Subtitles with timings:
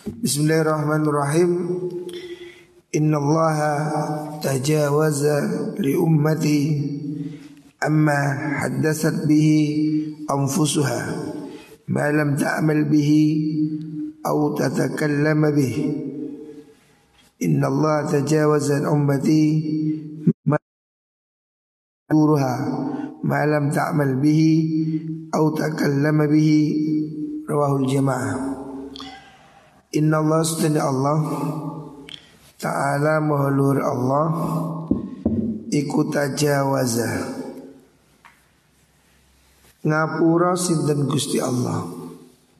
[0.00, 1.50] Bismillahirrahmanirrahim.
[2.96, 3.56] Inna Allah
[4.40, 5.36] tajawaza
[5.76, 6.60] li ummati
[7.84, 8.16] amma
[8.64, 11.00] haddasat bihi anfusuha
[11.92, 13.24] ma lam ta'mal bihi
[14.20, 15.76] أو تتكلم به
[17.40, 19.44] إن الله تجاوز عن أمتي
[20.44, 20.60] ما
[22.12, 22.56] دورها
[23.24, 24.40] ما لم تعمل به
[25.34, 26.50] أو تكلم به
[27.48, 28.59] رواه الجماعة
[29.90, 31.18] Inna Allah sedunia Allah
[32.60, 34.26] Ta'ala mahlur Allah
[35.70, 37.40] ikutaja tajawaza
[39.80, 41.88] Ngapura sinten gusti Allah?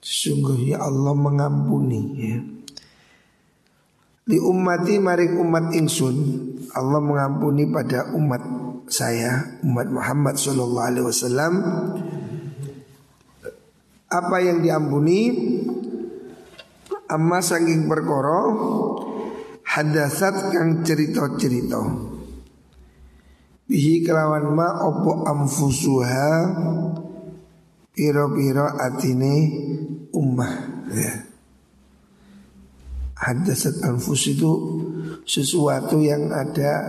[0.00, 2.40] Sesungguhnya ya Allah mengampuni ya.
[4.24, 6.16] Di umati maring umat ingsun
[6.72, 8.40] Allah mengampuni pada umat
[8.90, 11.52] saya Umat Muhammad Sallallahu Alaihi Wasallam.
[14.10, 15.20] Apa yang diampuni?
[17.10, 18.54] Amma saking perkara
[19.66, 21.82] Hadasat kang cerita-cerita
[23.66, 26.30] Bihi kelawan ma opo amfusuha
[27.90, 29.34] Piro-piro atine
[30.14, 30.54] ummah
[30.94, 31.14] ya.
[33.20, 34.52] Hadasat anfus itu
[35.28, 36.88] sesuatu yang ada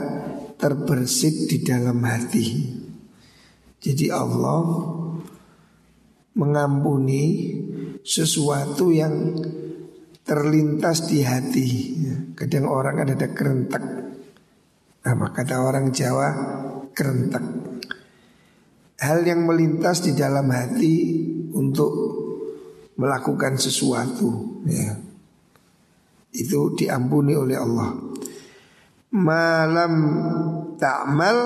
[0.56, 2.48] terbersit di dalam hati.
[3.82, 4.64] Jadi Allah
[6.40, 7.52] mengampuni
[8.06, 9.36] sesuatu yang
[10.32, 11.70] terlintas di hati.
[12.00, 12.16] Ya.
[12.40, 13.84] Kadang orang ada ada kerentak.
[15.04, 16.30] Apa kata orang Jawa
[16.96, 17.44] kerentak.
[19.04, 20.96] Hal yang melintas di dalam hati
[21.52, 21.92] untuk
[22.96, 24.96] melakukan sesuatu ya.
[26.32, 27.92] Itu diampuni oleh Allah
[29.12, 29.94] Malam
[30.80, 31.38] ta'mal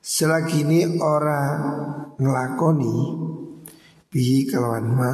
[0.00, 1.60] Selagi ini orang
[2.16, 2.96] ngelakoni
[4.08, 5.12] Bihi kelawan ma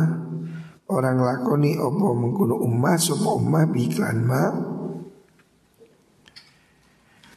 [0.89, 4.43] Orang ngelakoni opo mengkuno ummah Sopo ummah bihi kelawan ma?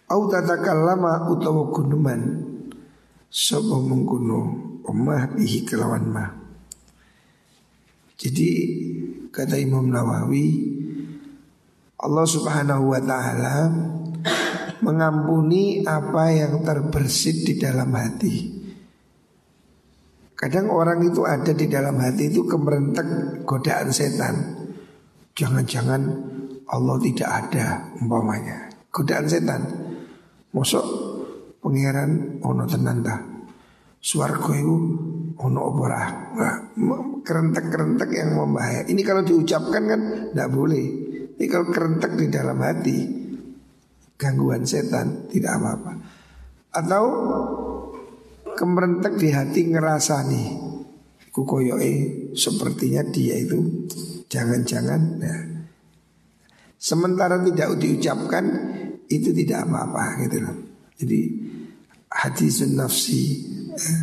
[0.08, 2.48] Au tatakallama utawa gunuman
[3.28, 4.40] Sopo mengkuno
[4.88, 6.26] ummah bihi kelawan ma?
[8.16, 8.50] Jadi
[9.36, 10.48] kata Imam Nawawi
[12.00, 13.56] Allah subhanahu wa ta'ala
[14.80, 18.61] Mengampuni apa yang terbersit di dalam hati
[20.42, 24.36] Kadang orang itu ada di dalam hati itu kemerentek godaan setan
[25.38, 26.02] Jangan-jangan
[26.66, 29.62] Allah tidak ada umpamanya Godaan setan
[30.52, 30.86] Mosok
[31.62, 33.32] pangeran ono tenanta
[34.02, 34.76] itu
[35.38, 36.02] ono opora
[37.22, 38.82] kerentek-kerentek yang membahaya.
[38.90, 40.02] Ini kalau diucapkan kan
[40.34, 40.86] tidak boleh.
[41.38, 42.98] Ini kalau kerentek di dalam hati
[44.18, 45.92] gangguan setan tidak apa-apa.
[46.74, 47.04] Atau
[48.62, 50.50] kemerentek di hati ngerasa nih
[51.34, 51.94] kukoyoe
[52.38, 53.90] sepertinya dia itu
[54.30, 55.38] jangan-jangan ya.
[56.78, 58.46] Sementara tidak diucapkan
[59.10, 60.58] itu tidak apa-apa gitu loh.
[60.98, 61.20] Jadi
[62.10, 63.22] hati nafsi
[63.74, 63.98] ya,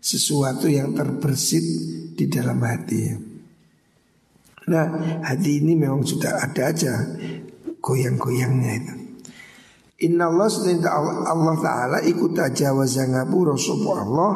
[0.00, 1.64] sesuatu yang terbersit
[2.12, 3.12] di dalam hati.
[4.68, 4.86] Nah,
[5.20, 6.92] hati ini memang sudah ada aja
[7.80, 8.94] goyang-goyangnya itu.
[10.02, 10.50] Inna Allah
[11.30, 14.34] Allah Ta'ala ikut aja wazangabu Rasulullah Allah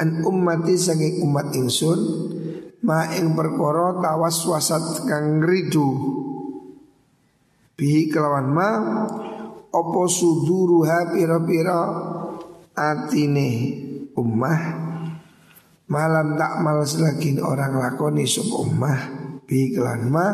[0.00, 2.00] An ummati sangi umat insun
[2.80, 5.88] Ma ing perkara tawas wasat kang ridu
[7.76, 8.70] Bihi kelawan ma
[9.70, 11.80] Opo suduruha pira-pira
[12.72, 13.50] Atine
[14.16, 14.60] ummah?
[15.90, 19.10] Malam tak malas lagi orang lakoni sub ummah.
[19.42, 20.26] Bi kelan ma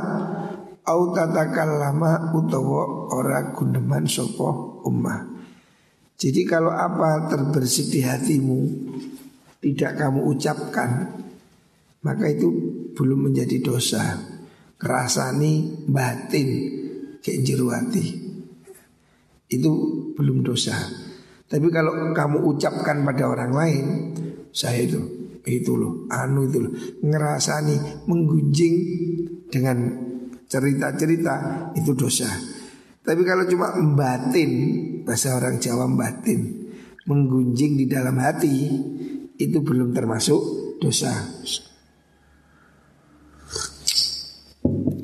[0.87, 5.35] au lama utawa ora gundeman sopo ummah.
[6.17, 8.59] Jadi kalau apa terbersih di hatimu
[9.61, 11.13] tidak kamu ucapkan
[12.07, 12.49] maka itu
[12.95, 14.35] belum menjadi dosa.
[14.77, 16.49] Kerasani batin
[17.25, 17.43] kayak
[19.51, 19.73] itu
[20.15, 20.77] belum dosa.
[21.47, 23.87] Tapi kalau kamu ucapkan pada orang lain,
[24.51, 25.01] saya itu
[25.47, 26.75] itu loh, anu itu loh,
[27.07, 28.75] ngerasani menggunjing
[29.47, 30.06] dengan
[30.47, 31.35] cerita-cerita
[31.75, 32.31] itu dosa.
[33.07, 34.51] Tapi kalau cuma membatin,
[35.07, 36.71] bahasa orang Jawa membatin,
[37.07, 38.67] menggunjing di dalam hati
[39.39, 40.43] itu belum termasuk
[40.83, 41.15] dosa.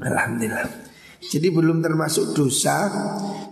[0.02, 0.66] Alhamdulillah.
[1.22, 2.90] Jadi belum termasuk dosa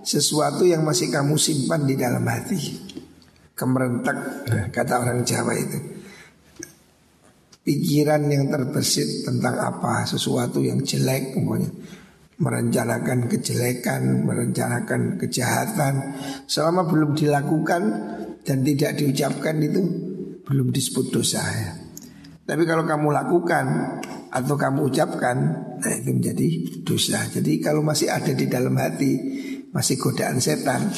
[0.02, 2.90] sesuatu yang masih kamu simpan di dalam hati.
[3.54, 4.18] Kemerentak
[4.74, 5.99] kata orang Jawa itu
[7.60, 11.70] pikiran yang terbesit tentang apa sesuatu yang jelek umpamanya
[12.40, 16.16] merencanakan kejelekan, merencanakan kejahatan
[16.48, 17.82] selama belum dilakukan
[18.40, 19.80] dan tidak diucapkan itu
[20.48, 21.72] belum disebut dosa ya.
[22.48, 23.66] Tapi kalau kamu lakukan
[24.32, 25.36] atau kamu ucapkan,
[25.78, 26.48] nah itu menjadi
[26.82, 27.22] dosa.
[27.30, 29.12] Jadi kalau masih ada di dalam hati,
[29.70, 30.90] masih godaan setan,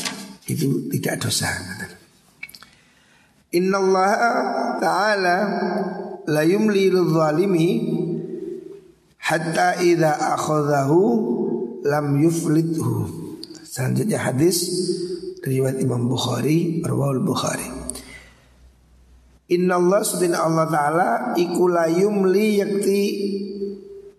[0.48, 1.52] itu tidak dosa.
[3.52, 4.12] Inna Allah
[4.80, 5.36] Ta'ala
[6.28, 7.68] la yumli zalimi
[9.18, 11.00] hatta idza akhadhahu
[11.82, 13.08] lam yuflithu.
[13.62, 14.68] Selanjutnya hadis
[15.42, 17.66] riwayat Imam Bukhari, Rawal Bukhari.
[19.52, 23.02] Inna Allah subhanahu Allah ta'ala iku la yakti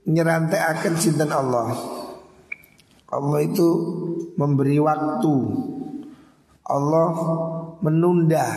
[0.06, 1.74] nyerantai akan cinta Allah.
[3.14, 3.70] Allah itu
[4.38, 5.36] memberi waktu.
[6.64, 7.12] Allah
[7.82, 8.48] menunda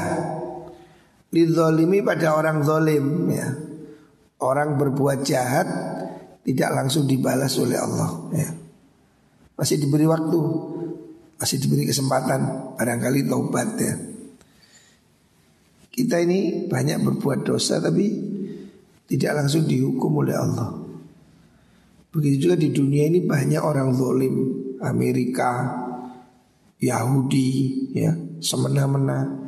[1.34, 3.48] Lidzolimi pada orang zolim ya.
[4.36, 5.68] Orang berbuat jahat
[6.44, 8.50] tidak langsung dibalas oleh Allah ya.
[9.56, 10.40] Masih diberi waktu
[11.40, 13.94] Masih diberi kesempatan Barangkali taubat ya
[15.88, 18.36] Kita ini banyak berbuat dosa Tapi
[19.08, 20.76] tidak langsung dihukum oleh Allah
[22.12, 24.34] Begitu juga di dunia ini banyak orang zolim
[24.80, 25.72] Amerika
[26.76, 27.48] Yahudi
[27.96, 29.45] ya semena-mena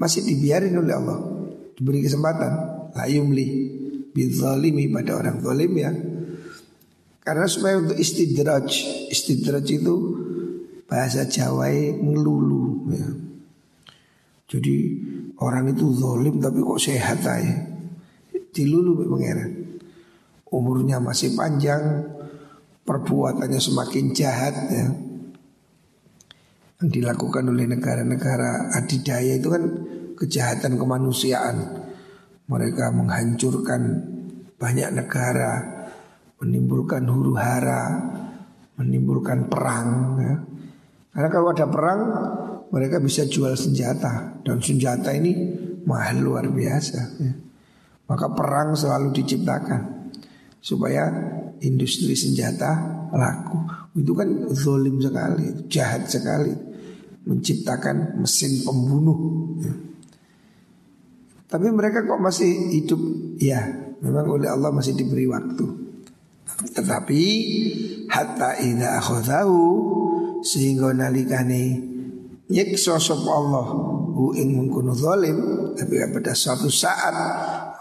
[0.00, 1.20] masih dibiarin oleh Allah.
[1.76, 2.52] Diberi kesempatan.
[2.96, 3.46] La yumli
[4.16, 5.92] bidzalimi pada orang zalim ya.
[7.20, 8.66] Karena supaya untuk istidraj.
[9.12, 9.94] Istidraj itu
[10.88, 11.70] bahasa Jawa
[12.02, 13.06] ngelulu ya.
[14.50, 14.76] jadi
[15.38, 17.70] orang itu zalim tapi kok sehat aja.
[18.50, 19.78] Dilulu pangeran.
[20.50, 22.10] Umurnya masih panjang
[22.82, 25.09] perbuatannya semakin jahat ya
[26.80, 29.62] yang dilakukan oleh negara-negara adidaya itu kan
[30.16, 31.56] kejahatan kemanusiaan.
[32.48, 33.82] Mereka menghancurkan
[34.56, 35.86] banyak negara,
[36.40, 37.84] menimbulkan huru hara,
[38.80, 39.88] menimbulkan perang.
[40.18, 40.34] Ya.
[41.12, 42.00] Karena kalau ada perang,
[42.72, 45.36] mereka bisa jual senjata dan senjata ini
[45.84, 47.00] mahal luar biasa.
[47.20, 47.32] Ya.
[48.08, 50.10] Maka perang selalu diciptakan
[50.58, 51.06] supaya
[51.60, 53.68] industri senjata laku.
[54.00, 56.69] Itu kan zolim sekali, jahat sekali
[57.24, 59.18] menciptakan mesin pembunuh.
[59.60, 59.74] Ya.
[61.50, 63.00] Tapi mereka kok masih hidup?
[63.42, 63.66] Ya,
[63.98, 65.66] memang oleh Allah masih diberi waktu.
[66.76, 67.22] Tetapi
[68.06, 69.60] hatta idza akhadhahu
[70.44, 71.90] sehingga nalikane
[72.50, 73.66] nyiksa sapa Allah
[74.16, 75.38] hu ing mengkono zalim
[75.78, 77.14] tapi pada suatu saat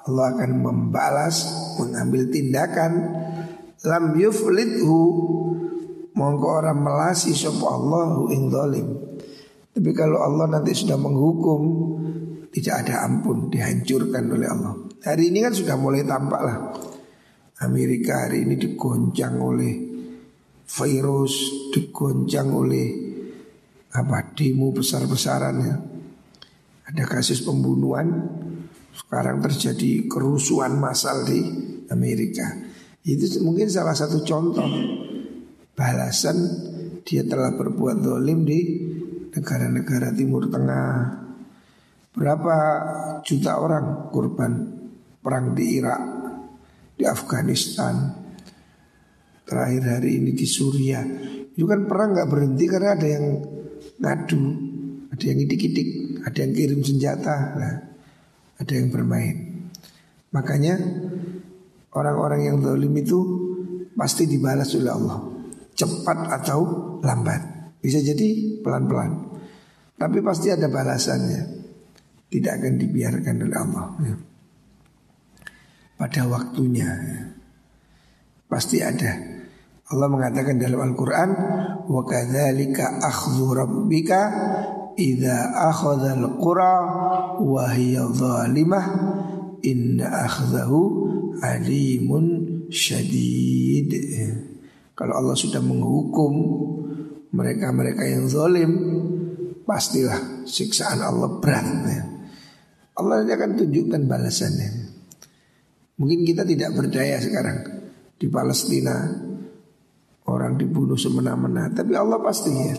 [0.06, 1.50] Allah akan membalas
[1.82, 2.92] mengambil tindakan
[3.84, 5.02] lam yuflithu
[6.14, 8.88] mongko orang melasi sapa Allah hu ing zalim
[9.70, 11.62] tapi kalau Allah nanti sudah menghukum
[12.50, 14.74] Tidak ada ampun Dihancurkan oleh Allah.
[15.06, 16.58] Hari ini kan sudah mulai tampak lah.
[17.62, 19.74] Amerika hari ini digoncang oleh
[20.66, 21.34] Virus
[21.70, 22.88] Digoncang oleh
[23.94, 25.76] Apa demo besar-besaran ya
[26.90, 28.10] Ada kasus pembunuhan
[28.90, 31.40] Sekarang terjadi kerusuhan massal di
[31.94, 32.58] Amerika.
[33.06, 34.66] Itu mungkin salah satu contoh
[35.78, 36.38] Balasan
[37.06, 38.89] dia telah berbuat dolim di
[39.34, 40.90] negara-negara Timur Tengah.
[42.10, 42.56] Berapa
[43.22, 44.52] juta orang korban
[45.22, 46.02] perang di Irak,
[46.98, 48.12] di Afghanistan,
[49.46, 51.06] terakhir hari ini di Suriah.
[51.54, 53.26] Itu kan perang nggak berhenti karena ada yang
[54.00, 54.44] ngadu,
[55.14, 57.76] ada yang idik-idik, ada yang kirim senjata, nah,
[58.58, 59.70] ada yang bermain.
[60.34, 60.76] Makanya
[61.94, 63.20] orang-orang yang zalim itu
[63.94, 65.20] pasti dibalas oleh Allah,
[65.76, 66.60] cepat atau
[67.04, 67.59] lambat.
[67.80, 69.40] Bisa jadi pelan-pelan.
[69.96, 71.42] Tapi pasti ada balasannya.
[72.30, 73.88] Tidak akan dibiarkan oleh Allah.
[74.06, 74.16] Ya.
[76.00, 76.90] Pada waktunya.
[76.92, 77.22] Ya.
[78.48, 79.40] Pasti ada.
[79.90, 81.30] Allah mengatakan dalam Al-Quran
[81.90, 84.22] Wa kadzalika akhdhu rabbika
[84.94, 86.78] Idza akhadhal qura
[87.42, 87.74] Wa
[88.14, 88.86] zalimah
[89.66, 90.80] Inna akhdahu
[91.44, 92.26] alimun
[92.72, 94.32] syadid ya.
[94.96, 96.34] Kalau Allah sudah menghukum
[97.30, 98.72] mereka-mereka yang zalim
[99.70, 101.68] pastilah siksaan Allah berat.
[103.00, 104.70] Allah akan tunjukkan balasannya.
[106.00, 107.58] Mungkin kita tidak berdaya sekarang
[108.20, 109.08] di Palestina
[110.28, 112.76] orang dibunuh semena-mena, tapi Allah pasti ya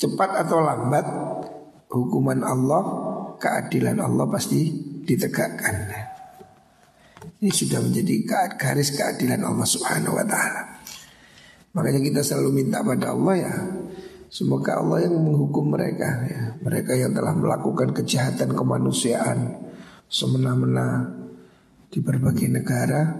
[0.00, 1.06] cepat atau lambat
[1.90, 2.82] hukuman Allah,
[3.38, 4.70] keadilan Allah pasti
[5.04, 5.74] ditegakkan.
[7.40, 8.14] Ini sudah menjadi
[8.56, 10.73] garis keadilan Allah Subhanahu wa taala.
[11.74, 13.54] Makanya kita selalu minta pada Allah ya
[14.30, 16.42] Semoga Allah yang menghukum mereka ya.
[16.58, 19.58] Mereka yang telah melakukan kejahatan kemanusiaan
[20.06, 21.10] Semena-mena
[21.90, 23.14] di berbagai negara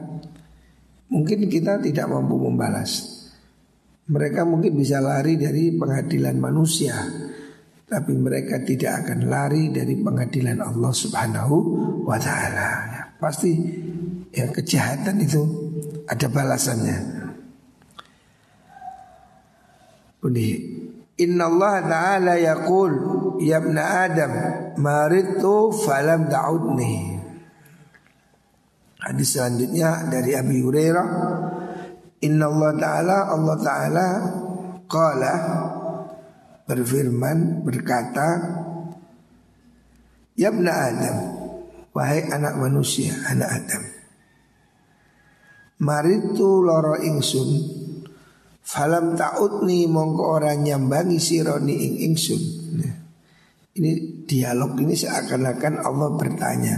[1.11, 3.23] Mungkin kita tidak mampu membalas
[4.07, 6.95] Mereka mungkin bisa lari dari pengadilan manusia
[7.85, 11.57] Tapi mereka tidak akan lari dari pengadilan Allah subhanahu
[12.07, 13.53] wa ta'ala ya, Pasti
[14.35, 15.43] ya kejahatan itu
[16.11, 17.24] ada balasannya.
[20.25, 20.81] Bunyi
[21.21, 22.93] Inna Allah Ta'ala yaqul
[23.45, 24.33] Ya ibn Adam
[24.81, 27.21] Maritu falam da'udni.
[29.05, 31.09] Hadis selanjutnya dari Abi Hurairah.
[32.25, 34.07] Inna Allah Ta'ala Allah Ta'ala
[34.89, 35.35] Qala
[36.65, 38.29] Berfirman Berkata
[40.41, 41.17] Ya ibn Adam
[41.93, 43.83] Wahai anak manusia Anak Adam
[45.85, 47.84] Maritu loro ingsun
[48.65, 52.43] Falam ta'udni mongko orang nyambangi sironi ing ingsun.
[52.81, 52.95] Nah,
[53.77, 56.75] ini dialog ini seakan-akan Allah bertanya.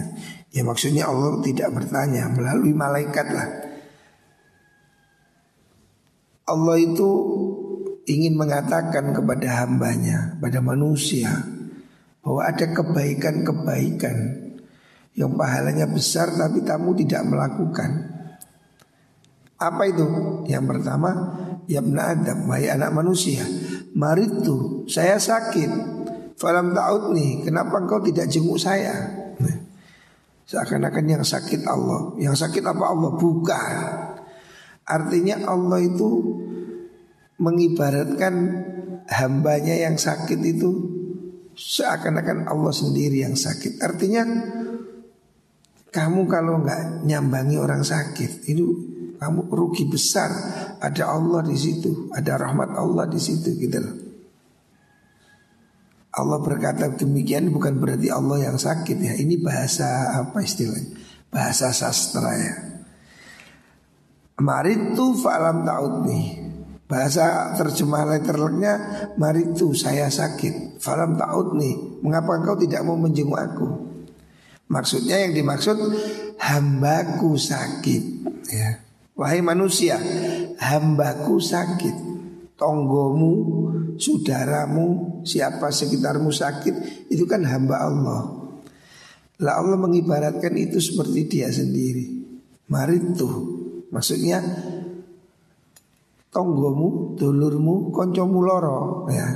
[0.50, 3.48] Ya maksudnya Allah tidak bertanya melalui malaikat lah.
[6.46, 7.10] Allah itu
[8.06, 11.42] ingin mengatakan kepada hambanya, pada manusia
[12.22, 14.16] bahwa ada kebaikan-kebaikan
[15.14, 17.90] yang pahalanya besar tapi kamu tidak melakukan.
[19.56, 20.06] Apa itu?
[20.50, 21.10] Yang pertama,
[21.66, 23.42] ya Adam, wahai anak manusia,
[23.94, 25.94] maritu, saya sakit.
[26.36, 28.92] Falam ta'ud nih, kenapa engkau tidak jenguk saya?
[30.46, 33.10] Seakan-akan yang sakit Allah, yang sakit apa Allah?
[33.18, 33.74] Bukan.
[34.86, 36.06] Artinya Allah itu
[37.42, 38.34] mengibaratkan
[39.10, 40.70] hambanya yang sakit itu
[41.56, 43.82] seakan-akan Allah sendiri yang sakit.
[43.82, 44.22] Artinya
[45.90, 50.30] kamu kalau nggak nyambangi orang sakit itu kamu rugi besar.
[50.80, 53.80] Ada Allah di situ, ada rahmat Allah di situ gitu.
[56.16, 59.12] Allah berkata demikian bukan berarti Allah yang sakit ya.
[59.20, 60.96] Ini bahasa apa istilahnya?
[61.28, 62.54] Bahasa sastra ya.
[64.36, 66.44] Maritu fa'lam ta'udni
[66.84, 68.72] Bahasa terjemah letternya
[69.16, 73.68] Maritu saya sakit Falam ta'udni Mengapa engkau tidak mau menjenguk aku
[74.68, 75.80] Maksudnya yang dimaksud
[76.36, 78.02] Hambaku sakit
[78.52, 78.85] ya
[79.16, 79.96] Wahai manusia,
[80.60, 81.96] hambaku sakit.
[82.56, 83.32] Tonggomu,
[83.96, 88.20] saudaramu, siapa sekitarmu sakit, itu kan hamba Allah.
[89.40, 92.24] Lah Allah mengibaratkan itu seperti dia sendiri.
[92.72, 93.36] Mari tuh,
[93.92, 94.40] maksudnya
[96.32, 99.28] tonggomu, dulurmu, koncomu loro, ya.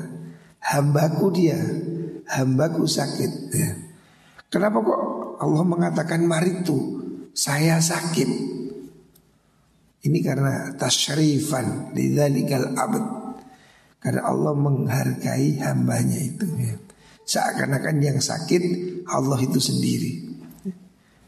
[0.60, 1.60] Hambaku dia,
[2.36, 3.70] hambaku sakit, ya.
[4.48, 5.00] Kenapa kok
[5.40, 7.00] Allah mengatakan mari tuh,
[7.32, 8.59] saya sakit?
[10.00, 13.04] Ini karena tasyrifan lidzalikal abad.
[14.00, 16.74] Karena Allah menghargai hambanya itu ya.
[17.28, 18.62] Seakan-akan yang sakit
[19.12, 20.12] Allah itu sendiri.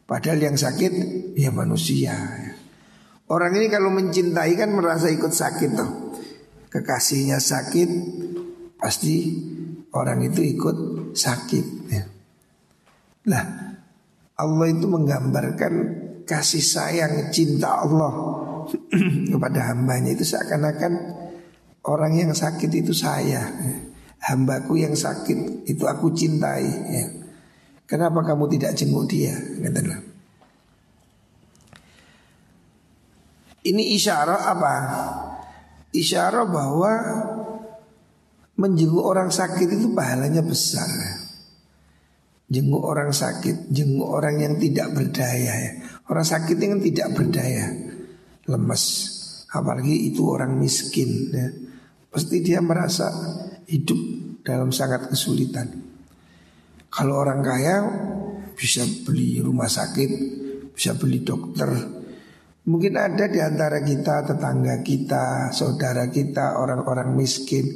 [0.08, 0.92] Padahal yang sakit
[1.36, 2.16] ya manusia.
[2.16, 2.52] Ya.
[3.28, 5.92] Orang ini kalau mencintai kan merasa ikut sakit tuh.
[6.72, 7.88] Kekasihnya sakit
[8.80, 9.36] pasti
[9.92, 10.76] orang itu ikut
[11.12, 12.04] sakit ya.
[13.28, 13.44] Nah
[14.40, 15.74] Allah itu menggambarkan
[16.24, 18.31] kasih sayang cinta Allah
[19.32, 20.92] kepada hambanya itu seakan-akan
[21.86, 23.46] orang yang sakit itu saya
[24.22, 26.62] Hambaku yang sakit itu aku cintai
[26.94, 27.04] ya.
[27.90, 29.34] Kenapa kamu tidak jenguk dia?
[29.34, 29.98] Katalah.
[33.66, 34.74] Ini isyarat apa?
[35.90, 36.92] Isyarat bahwa
[38.54, 40.86] menjenguk orang sakit itu pahalanya besar.
[42.46, 45.72] Jenguk orang sakit, jenguk orang yang tidak berdaya ya.
[46.06, 47.91] Orang sakit yang tidak berdaya
[48.48, 48.84] lemes.
[49.52, 51.48] Apalagi itu orang miskin ya.
[52.08, 53.08] pasti dia merasa
[53.68, 54.00] hidup
[54.44, 55.68] dalam sangat kesulitan.
[56.92, 57.76] Kalau orang kaya
[58.52, 60.10] bisa beli rumah sakit
[60.72, 61.68] bisa beli dokter.
[62.62, 67.66] Mungkin ada di antara kita tetangga kita saudara kita orang-orang miskin.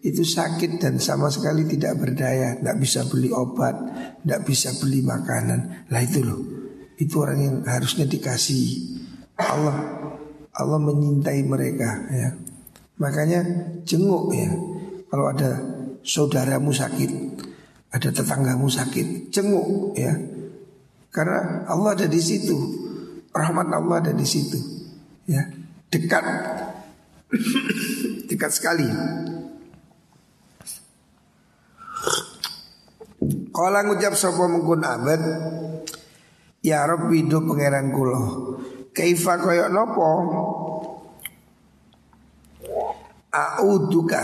[0.00, 3.76] Itu sakit dan sama sekali tidak berdaya, tidak bisa beli obat,
[4.24, 5.84] tidak bisa beli makanan.
[5.92, 6.40] Lah itu loh,
[6.96, 8.96] itu orang yang harusnya dikasih
[9.36, 9.99] Allah
[10.56, 12.34] Allah menyintai mereka ya.
[12.98, 13.40] Makanya
[13.86, 14.50] jenguk ya.
[15.10, 15.58] Kalau ada
[16.06, 17.10] saudaramu sakit,
[17.90, 20.14] ada tetanggamu sakit, jenguk ya.
[21.10, 22.54] Karena Allah ada di situ.
[23.30, 24.58] Rahmat Allah ada di situ.
[25.26, 25.46] Ya,
[25.90, 26.22] dekat.
[28.30, 28.86] dekat sekali.
[33.50, 35.20] Kalau ngucap sapa mengkun abad
[36.60, 38.20] Ya Rabbi do pangeran kula
[39.00, 40.08] Kaifa koyok nopo?
[43.32, 44.20] A'uduka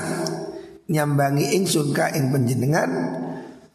[0.92, 2.90] Nyambangi ingsun ka ing panjenengan.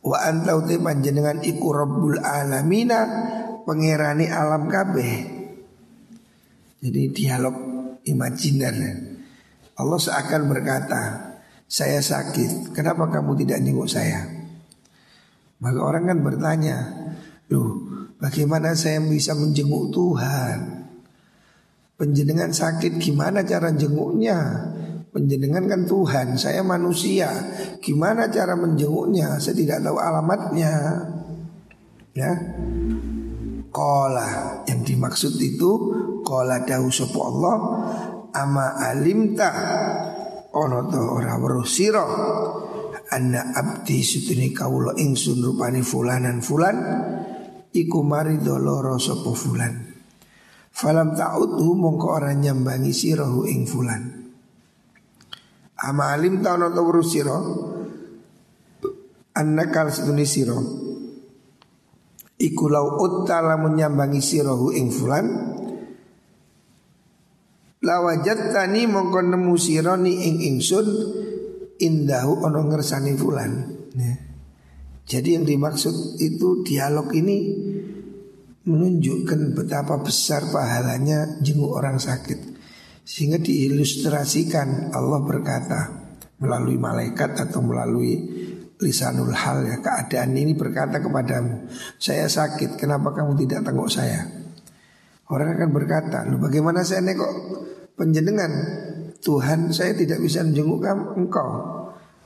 [0.06, 3.02] Wa antau te panjenengan iku rabbul alamina
[3.66, 5.14] Pengerani alam kabeh.
[6.82, 7.56] Jadi dialog
[8.06, 8.76] imajiner.
[9.82, 11.02] Allah seakan berkata
[11.66, 12.78] Saya sakit.
[12.78, 14.22] Kenapa kamu tidak nengok saya?
[15.62, 16.78] Maka orang kan bertanya
[17.50, 17.90] Loh
[18.22, 20.81] Bagaimana saya bisa menjenguk Tuhan?
[22.02, 24.34] Penjenengan sakit gimana cara jenguknya?
[25.14, 27.30] Penjenengan kan Tuhan, saya manusia.
[27.78, 29.38] Gimana cara menjenguknya?
[29.38, 30.74] Saya tidak tahu alamatnya.
[32.18, 32.34] Ya.
[33.70, 35.72] Kola yang dimaksud itu
[36.26, 37.58] kola dahu sopo Allah
[38.34, 39.52] ama alimta
[40.58, 42.04] ono to ora weruh sira
[43.14, 46.76] anna abdi sutuni kawula ingsun rupane fulanan fulan
[47.72, 49.91] iku marido loro sapa fulan
[50.72, 54.04] falam ta'udhu mongko ora nyambangi sirahu ing fulan.
[55.82, 57.38] Ama alim ta ono to weruh sira
[59.38, 60.58] annakal sutuni sira.
[62.42, 65.26] Iku lau uttala menyambangi sirahu ing fulan
[67.82, 70.88] lawajat tani mongko nemu sironi ing ingsun
[71.82, 73.52] indahu ono ngersani fulan.
[73.98, 74.16] Ya.
[75.12, 77.38] Jadi yang dimaksud itu dialog ini
[78.62, 82.62] menunjukkan betapa besar pahalanya jenguk orang sakit.
[83.02, 85.80] Sehingga diilustrasikan Allah berkata
[86.38, 88.14] melalui malaikat atau melalui
[88.82, 91.70] lisanul hal ya keadaan ini berkata kepadamu
[92.02, 94.26] Saya sakit kenapa kamu tidak tengok saya?
[95.30, 97.34] Orang akan berkata lu bagaimana saya nekok
[97.96, 98.52] penjenengan?
[99.22, 101.50] Tuhan saya tidak bisa menjenguk kamu engkau.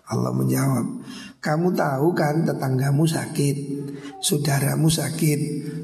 [0.08, 0.86] Allah menjawab
[1.46, 3.58] Kamu tahu kan tetanggamu sakit
[4.18, 5.40] Saudaramu sakit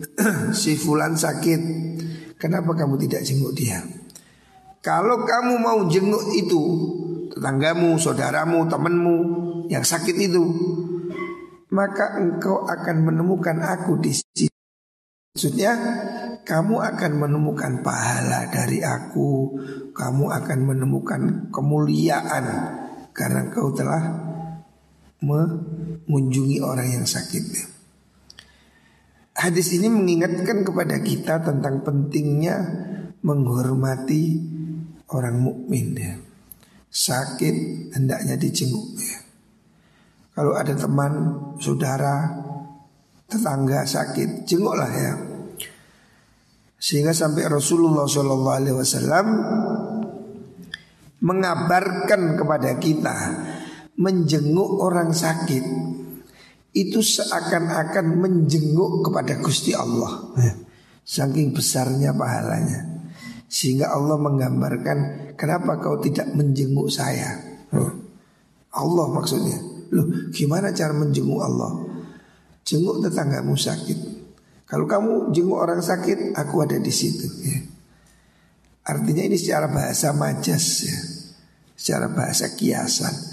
[0.58, 1.62] Si fulan sakit.
[2.42, 3.86] Kenapa kamu tidak jenguk dia?
[4.82, 6.62] Kalau kamu mau jenguk itu
[7.38, 9.18] Tetanggamu, saudaramu, temanmu
[9.70, 10.42] Yang sakit itu
[11.70, 14.50] Maka engkau akan menemukan aku di sini
[15.38, 15.72] Maksudnya
[16.44, 19.56] kamu akan menemukan pahala dari aku.
[19.96, 22.46] Kamu akan menemukan kemuliaan
[23.16, 24.31] karena kau telah
[25.22, 27.70] mengunjungi orang yang sakit.
[29.38, 32.62] Hadis ini mengingatkan kepada kita tentang pentingnya
[33.22, 34.38] menghormati
[35.14, 36.14] orang mukmin ya.
[36.92, 39.20] Sakit hendaknya dijenguk ya.
[40.32, 41.14] Kalau ada teman,
[41.60, 42.28] saudara,
[43.28, 45.14] tetangga sakit, jenguklah ya.
[46.82, 49.28] Sehingga sampai Rasulullah Shallallahu Alaihi Wasallam
[51.22, 53.18] mengabarkan kepada kita
[54.02, 55.62] menjenguk orang sakit
[56.74, 60.34] itu seakan-akan menjenguk kepada Gusti Allah.
[61.06, 63.06] Saking besarnya pahalanya.
[63.52, 64.98] Sehingga Allah menggambarkan
[65.36, 67.36] kenapa kau tidak menjenguk saya?
[68.72, 69.60] Allah maksudnya.
[69.92, 71.84] Loh, gimana cara menjenguk Allah?
[72.64, 74.00] Jenguk tetanggamu sakit.
[74.64, 77.28] Kalau kamu jenguk orang sakit, aku ada di situ.
[77.44, 77.60] Ya.
[78.88, 80.98] Artinya ini secara bahasa majas ya.
[81.76, 83.31] Secara bahasa kiasan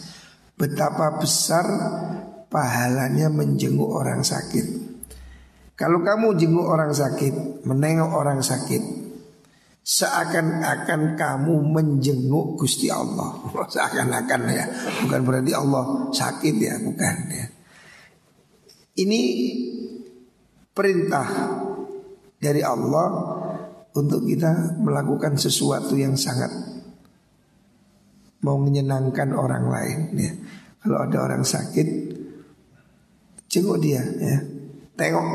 [0.59, 1.67] Betapa besar
[2.51, 4.89] pahalanya menjenguk orang sakit.
[5.79, 8.83] Kalau kamu jenguk orang sakit Menengok orang sakit
[9.87, 13.39] Seakan-akan kamu menjenguk Gusti Allah.
[13.79, 14.67] Seakan-akan ya
[15.07, 17.47] Bukan berarti Allah sakit ya Bukan ya.
[18.99, 19.21] Ini
[20.75, 21.27] perintah
[22.43, 23.07] dari Allah
[23.95, 26.51] untuk kita melakukan sesuatu yang sangat
[28.43, 30.33] mau menyenangkan orang lain ya.
[30.79, 31.89] Kalau ada orang sakit
[33.51, 34.39] jenguk dia ya.
[34.95, 35.29] Tengok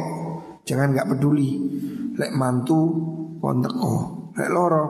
[0.63, 1.52] jangan nggak peduli.
[2.13, 2.82] Lek mantu
[3.42, 3.96] kon teko,
[4.38, 4.84] lek loro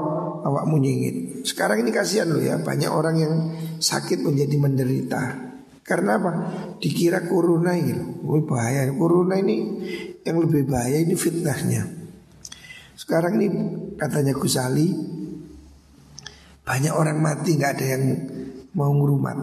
[0.44, 1.48] awakmu nyingit.
[1.48, 3.34] Sekarang ini kasihan loh ya, banyak orang yang
[3.80, 5.24] sakit menjadi menderita.
[5.84, 6.32] Karena apa?
[6.80, 8.88] Dikira corona ini, oh, bahaya.
[8.96, 9.84] Corona ini
[10.24, 11.84] yang lebih bahaya ini fitnahnya.
[12.96, 13.48] Sekarang ini
[14.00, 14.88] katanya Gusali
[16.64, 18.04] banyak orang mati nggak ada yang
[18.74, 19.38] mau ngurumat.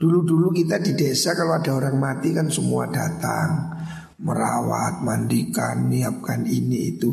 [0.00, 3.78] Dulu-dulu kita di desa kalau ada orang mati kan semua datang
[4.18, 7.10] merawat, mandikan, menyiapkan ini itu.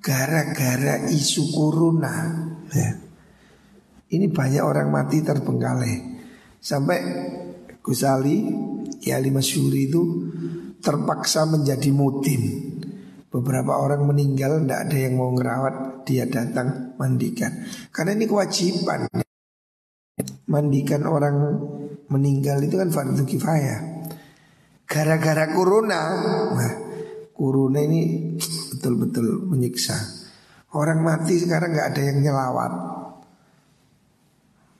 [0.00, 2.94] Gara-gara isu corona, ya.
[4.06, 5.96] Ini banyak orang mati terbengkalai.
[6.62, 6.98] Sampai
[7.82, 8.46] Gusali,
[9.02, 10.02] Kiai Masyuri itu
[10.78, 12.75] terpaksa menjadi mutim
[13.26, 17.50] Beberapa orang meninggal tidak ada yang mau ngerawat Dia datang mandikan.
[17.90, 19.10] Karena ini kewajiban.
[20.46, 21.36] Mandikan orang
[22.06, 24.06] meninggal itu kan fardu kifayah.
[24.86, 26.00] Gara-gara corona.
[26.54, 26.72] Nah
[27.34, 28.32] corona ini
[28.72, 29.98] betul-betul menyiksa.
[30.72, 32.72] Orang mati sekarang nggak ada yang nyelawat.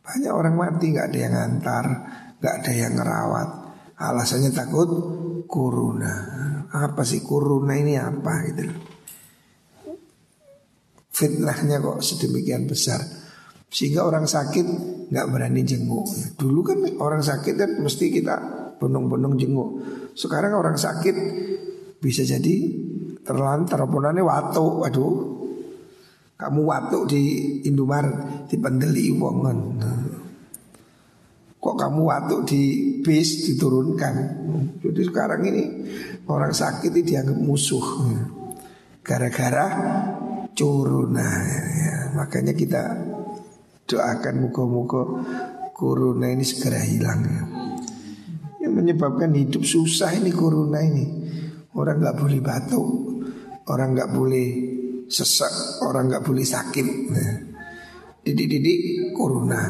[0.06, 1.86] Banyak orang mati nggak ada yang ngantar
[2.38, 3.48] nggak ada yang ngerawat.
[3.96, 4.88] Alasannya takut
[5.50, 6.14] corona
[6.74, 8.64] apa sih corona ini apa gitu
[11.16, 13.00] Fitnahnya kok sedemikian besar.
[13.72, 14.66] Sehingga orang sakit
[15.08, 16.04] nggak berani jenguk.
[16.36, 18.36] Dulu kan orang sakit kan mesti kita
[18.76, 19.70] penuh-penuh jenguk.
[20.12, 21.16] Sekarang orang sakit
[22.04, 22.54] bisa jadi
[23.24, 25.12] terlantar oponane watu aduh
[26.36, 27.22] kamu watu di
[27.64, 29.58] Indomaret di pendeli wongan
[31.66, 32.62] kok kamu watu di
[33.02, 34.14] bis diturunkan?
[34.86, 35.62] Jadi sekarang ini
[36.26, 37.86] orang sakit itu dianggap musuh
[39.06, 39.66] gara-gara
[40.56, 41.28] corona
[41.70, 42.82] ya, makanya kita
[43.86, 45.02] doakan muka-muka
[45.70, 47.42] corona ini segera hilang ya.
[48.66, 51.06] Yang menyebabkan hidup susah ini corona ini.
[51.76, 52.88] Orang nggak boleh batuk,
[53.68, 54.48] orang nggak boleh
[55.06, 56.86] sesak, orang nggak boleh sakit.
[57.12, 57.32] Nah,
[58.24, 59.60] didik-didik corona,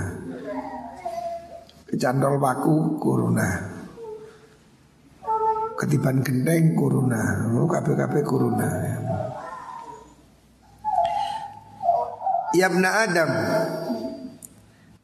[1.91, 3.76] kecandol baku corona,
[5.77, 8.69] ketiban gendeng corona, lu KPKP corona.
[12.57, 13.31] Yabna Adam.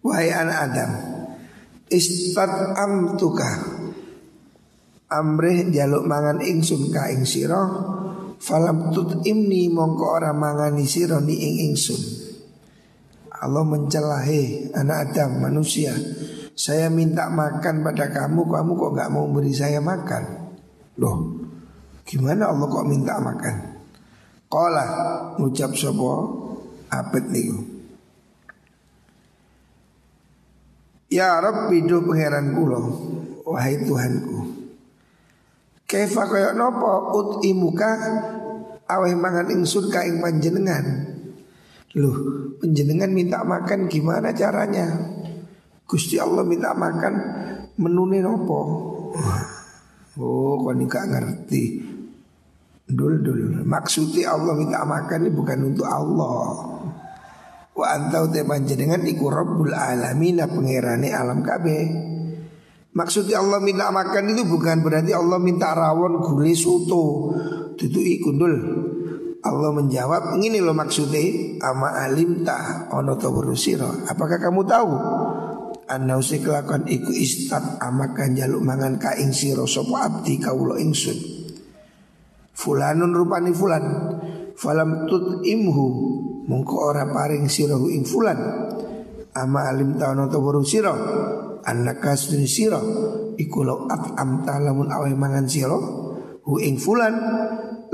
[0.03, 0.91] Wahai anak Adam
[1.93, 3.53] Istad amtuka
[5.13, 7.61] amrih jaluk mangan ingsun ka ing sira
[8.41, 12.03] falam tut imni mongko ora mangani sira ni ing ingsun.
[13.45, 15.93] Allah mencelahi anak Adam manusia.
[16.57, 20.42] Saya minta makan pada kamu kamu kok nggak mau beri saya makan
[20.99, 21.17] loh
[22.05, 23.57] gimana Allah kok minta makan
[24.53, 24.85] Kola
[25.41, 26.13] ngucap sopo
[26.93, 27.59] abet niku
[31.09, 32.81] Ya Rabbi do pangeran kula
[33.49, 34.63] wahai Tuhanku
[35.93, 37.93] Kaifa kaya nopo ut imuka
[38.89, 40.85] aweh mangan ingsun ka panjenengan.
[42.01, 42.17] Loh,
[42.57, 44.89] panjenengan minta makan gimana caranya?
[45.85, 47.15] Gusti Allah minta makan
[47.77, 48.61] menune nopo?
[50.21, 51.65] Oh, kau ini gak ngerti.
[52.85, 53.65] Dul dul.
[53.65, 56.45] Maksudnya Allah minta makan ini bukan untuk Allah.
[57.73, 62.13] Wa antau te panjenengan iku Rabbul alamin pangerane alam kabeh.
[62.93, 67.33] Maksudnya Allah minta makan itu bukan berarti Allah minta rawon gulai soto
[67.73, 68.53] Tutui kundul
[69.41, 74.93] Allah menjawab ini loh maksudnya Ama alim ta ono berusiro Apakah kamu tahu
[75.91, 81.19] Anna usik lakon iku istat amakan jaluk mangan ka ing siro sopo abdi kaulo ingsun.
[82.53, 83.85] Fulanun rupani fulan
[84.53, 85.87] Falam tut imhu
[86.43, 88.39] Mungko ora paring siro ing fulan.
[89.33, 90.95] Ama alim ta ono berusiro
[91.65, 92.79] annaka sunni sira
[93.39, 93.87] iku law
[94.19, 95.79] amta lamun awe mangan sira
[96.43, 97.15] hu ing fulan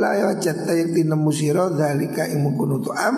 [0.01, 3.17] la yajatta yakti nemu sira dalika ing mungkunu am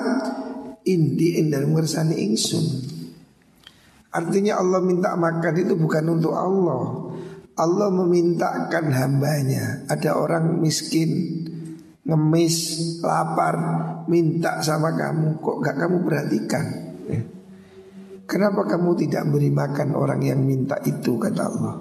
[0.84, 1.76] indi ing dalem
[2.18, 2.99] ingsun
[4.10, 7.14] Artinya Allah minta makan itu bukan untuk Allah.
[7.54, 9.86] Allah memintakan hambanya.
[9.86, 11.42] Ada orang miskin
[12.00, 12.56] Ngemis,
[13.04, 13.56] lapar
[14.08, 16.64] Minta sama kamu Kok gak kamu perhatikan?
[17.06, 17.22] Ya.
[18.26, 21.18] Kenapa kamu tidak beri makan orang yang minta itu?
[21.18, 21.74] kata Allah.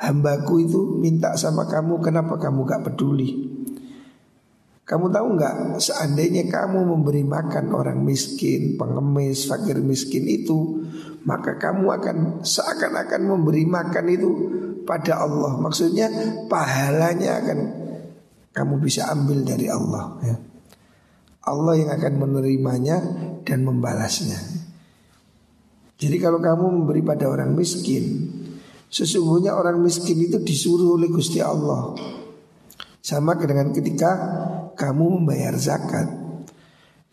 [0.00, 3.53] Hambaku itu minta sama kamu Kenapa kamu gak peduli
[4.84, 10.84] Kamu tahu nggak Seandainya kamu memberi makan orang miskin Pengemis, fakir miskin itu
[11.24, 14.30] Maka kamu akan seakan-akan memberi makan itu
[14.84, 15.56] Pada Allah.
[15.56, 16.12] Maksudnya
[16.52, 17.58] pahalanya akan
[18.52, 20.36] Kamu bisa ambil dari Allah ya.
[21.48, 23.00] Allah yang akan menerimanya
[23.40, 24.36] Dan membalasnya.
[25.96, 28.28] Jadi kalau kamu memberi pada orang miskin
[28.94, 31.98] Sesungguhnya orang miskin itu disuruh oleh Gusti Allah.
[33.02, 34.10] Sama dengan ketika
[34.74, 36.10] kamu membayar zakat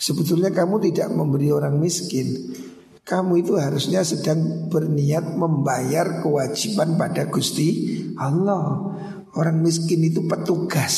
[0.01, 2.57] Sebetulnya kamu tidak memberi orang miskin
[3.05, 8.93] Kamu itu harusnya sedang berniat membayar kewajiban pada Gusti Allah
[9.37, 10.95] Orang miskin itu petugas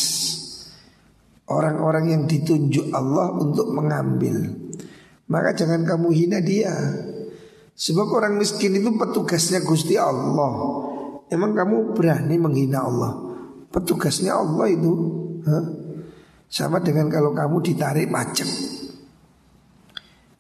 [1.52, 4.56] Orang-orang yang ditunjuk Allah untuk mengambil
[5.28, 6.72] Maka jangan kamu hina dia
[7.74, 10.54] Sebab orang miskin itu petugasnya Gusti Allah.
[11.34, 13.18] Emang kamu berani menghina Allah?
[13.74, 14.92] Petugasnya Allah itu
[15.42, 15.66] huh?
[16.54, 18.46] Sama dengan kalau kamu ditarik pajak.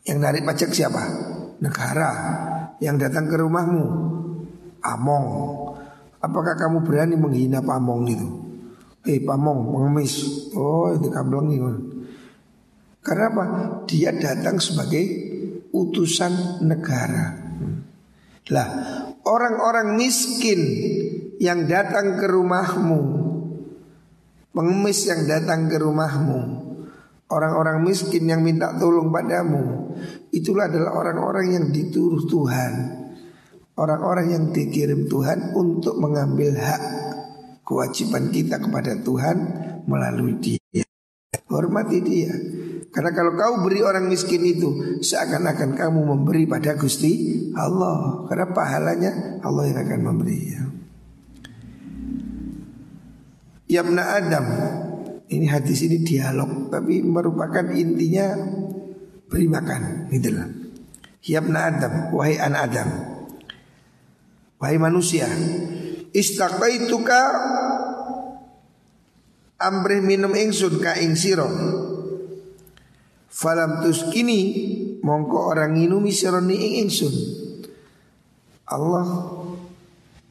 [0.06, 1.02] Yang narik pajak siapa?
[1.58, 2.12] Negara
[2.78, 3.86] yang datang ke rumahmu.
[4.86, 5.26] Among.
[6.22, 8.30] Apakah kamu berani menghina Pamong itu?
[9.10, 10.14] Eh Pamong pengemis.
[10.54, 11.72] Oh itu kambleng itu.
[13.02, 13.46] Karena apa?
[13.90, 15.04] Dia datang sebagai
[15.74, 17.42] utusan negara.
[18.52, 18.68] Lah,
[19.24, 20.62] orang-orang miskin
[21.40, 23.00] yang datang ke rumahmu,
[24.54, 26.40] pengemis yang datang ke rumahmu,
[27.34, 29.98] orang-orang miskin yang minta tolong padamu,
[30.30, 33.04] itulah adalah orang-orang yang dituruh Tuhan.
[33.74, 36.84] Orang-orang yang dikirim Tuhan untuk mengambil hak
[37.66, 39.38] kewajiban kita kepada Tuhan
[39.90, 40.86] melalui dia.
[41.50, 42.34] Hormati dia.
[42.94, 49.42] Karena kalau kau beri orang miskin itu Seakan-akan kamu memberi pada Gusti Allah Karena pahalanya
[49.42, 50.54] Allah yang akan memberi.
[53.74, 54.46] Yabna Adam
[55.34, 58.38] Ini hadis ini dialog tapi merupakan intinya
[59.26, 60.50] beri makan loh.
[61.26, 62.90] Yabna Adam, wahai anak Adam.
[64.62, 65.26] Wahai manusia,
[66.14, 67.22] istaqaituka
[69.58, 71.48] amrih minum ingsun ka ing sira.
[73.34, 74.40] Falam tuskini
[75.02, 77.16] mongko orang nginumi sira ni ing ingsun.
[78.70, 79.08] Allah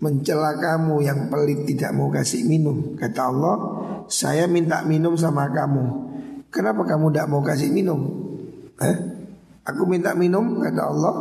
[0.03, 2.99] mencela kamu yang pelit tidak mau kasih minum.
[2.99, 3.57] Kata Allah,
[4.11, 6.11] saya minta minum sama kamu.
[6.51, 8.01] Kenapa kamu tidak mau kasih minum?
[8.83, 8.97] Eh?
[9.62, 11.15] Aku minta minum, kata Allah.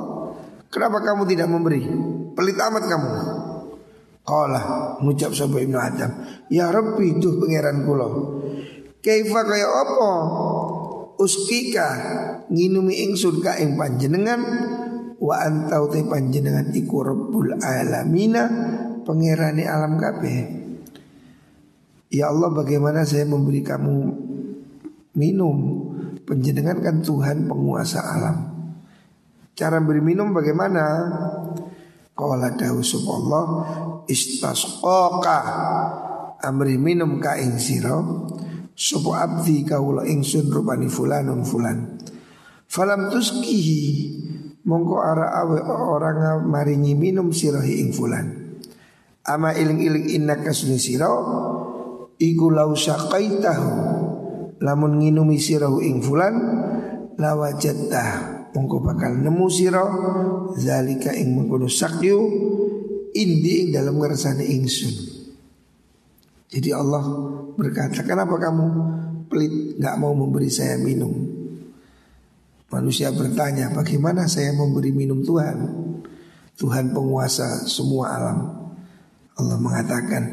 [0.73, 1.85] Kenapa kamu tidak memberi?
[2.33, 3.11] Pelit amat kamu.
[4.25, 4.65] Allah
[5.01, 6.11] mengucap sebuah Ibnu Adam,
[6.47, 8.07] "Ya Rabbi, duh pangeran kula.
[9.01, 10.09] Kaifa kaya apa?
[11.21, 11.89] Uskika
[12.49, 14.41] nginumi ingsun ka ing panjenengan
[15.21, 18.43] wa antau te panjenengan iku Rabbul alamina,
[19.05, 20.39] pangerane alam kabeh."
[22.11, 23.95] Ya Allah bagaimana saya memberi kamu
[25.15, 25.57] minum
[26.27, 28.51] Penjenengan kan Tuhan penguasa alam
[29.55, 30.83] Cara beri minum bagaimana?
[32.11, 32.83] Qala dawu
[33.15, 33.45] Allah
[34.11, 35.39] istasqaqa
[36.43, 38.01] amri minum ka ing sira
[38.73, 42.01] sapa abdi kaula ingsun rupani fulanun fulan
[42.65, 43.81] falam tuskihi
[44.65, 48.57] mongko ara awe orang maringi minum sirahi ing fulan
[49.25, 51.09] ama iling-iling innaka sunni sira
[52.17, 53.69] iku lau saqaitahu
[54.61, 56.35] lamun nginumi sirahu ing fulan
[57.17, 59.83] lawajattah mongko bakal nemu sira
[60.57, 62.19] zalika ing mengkono sakyu
[63.15, 64.95] indi ing dalam ngersane ingsun.
[66.51, 67.03] Jadi Allah
[67.55, 68.65] berkata, "Kenapa kamu
[69.31, 71.30] pelit nggak mau memberi saya minum?"
[72.71, 75.57] Manusia bertanya, "Bagaimana saya memberi minum Tuhan?"
[76.55, 78.39] Tuhan penguasa semua alam.
[79.35, 80.23] Allah mengatakan,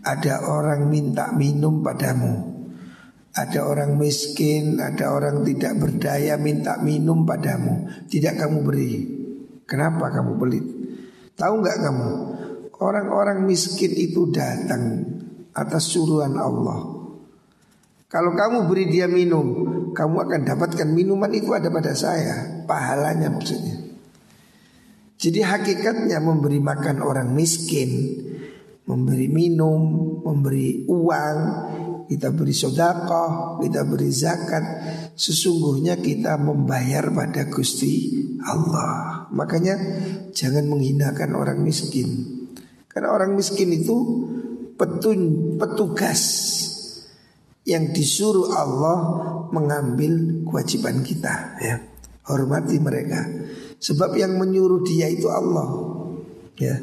[0.00, 2.52] "Ada orang minta minum padamu."
[3.32, 8.92] Ada orang miskin, ada orang tidak berdaya minta minum padamu, tidak kamu beri.
[9.64, 10.66] Kenapa kamu pelit?
[11.32, 12.10] Tahu nggak kamu?
[12.76, 15.08] Orang-orang miskin itu datang
[15.56, 16.92] atas suruhan Allah.
[18.12, 19.48] Kalau kamu beri dia minum,
[19.92, 23.76] kamu akan dapatkan minuman itu ada pada saya, pahalanya maksudnya.
[25.22, 28.18] Jadi hakikatnya memberi makan orang miskin,
[28.90, 31.38] memberi minum, memberi uang
[32.10, 34.64] kita beri sodakoh, kita beri zakat,
[35.14, 39.30] sesungguhnya kita membayar pada Gusti Allah.
[39.32, 39.78] Makanya
[40.34, 42.40] jangan menghinakan orang miskin.
[42.90, 43.96] Karena orang miskin itu
[44.76, 46.20] petun, petugas
[47.62, 48.98] yang disuruh Allah
[49.54, 51.76] mengambil kewajiban kita ya.
[52.22, 53.18] Hormati mereka.
[53.82, 55.66] Sebab yang menyuruh dia itu Allah.
[56.58, 56.78] Ya.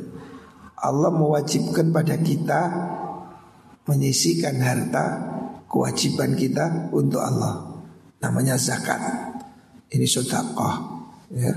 [0.79, 2.61] Allah mewajibkan pada kita
[3.87, 5.05] menyisikan harta
[5.71, 7.81] kewajiban kita untuk Allah.
[8.19, 8.99] Namanya zakat.
[9.89, 10.75] Ini sedekah,
[11.33, 11.55] ya.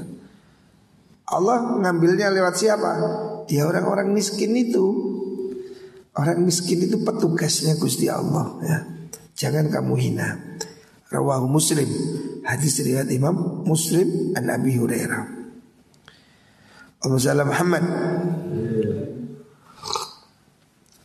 [1.32, 2.92] Allah ngambilnya lewat siapa?
[3.44, 4.84] Dia orang-orang miskin itu.
[6.12, 8.78] Orang miskin itu petugasnya Gusti Allah ya.
[9.36, 10.36] Jangan kamu hina.
[11.12, 11.88] Rawahu Muslim.
[12.42, 15.42] Hadis riwayat Imam Muslim an Abi Hurairah.
[17.02, 17.82] Allah Muhammad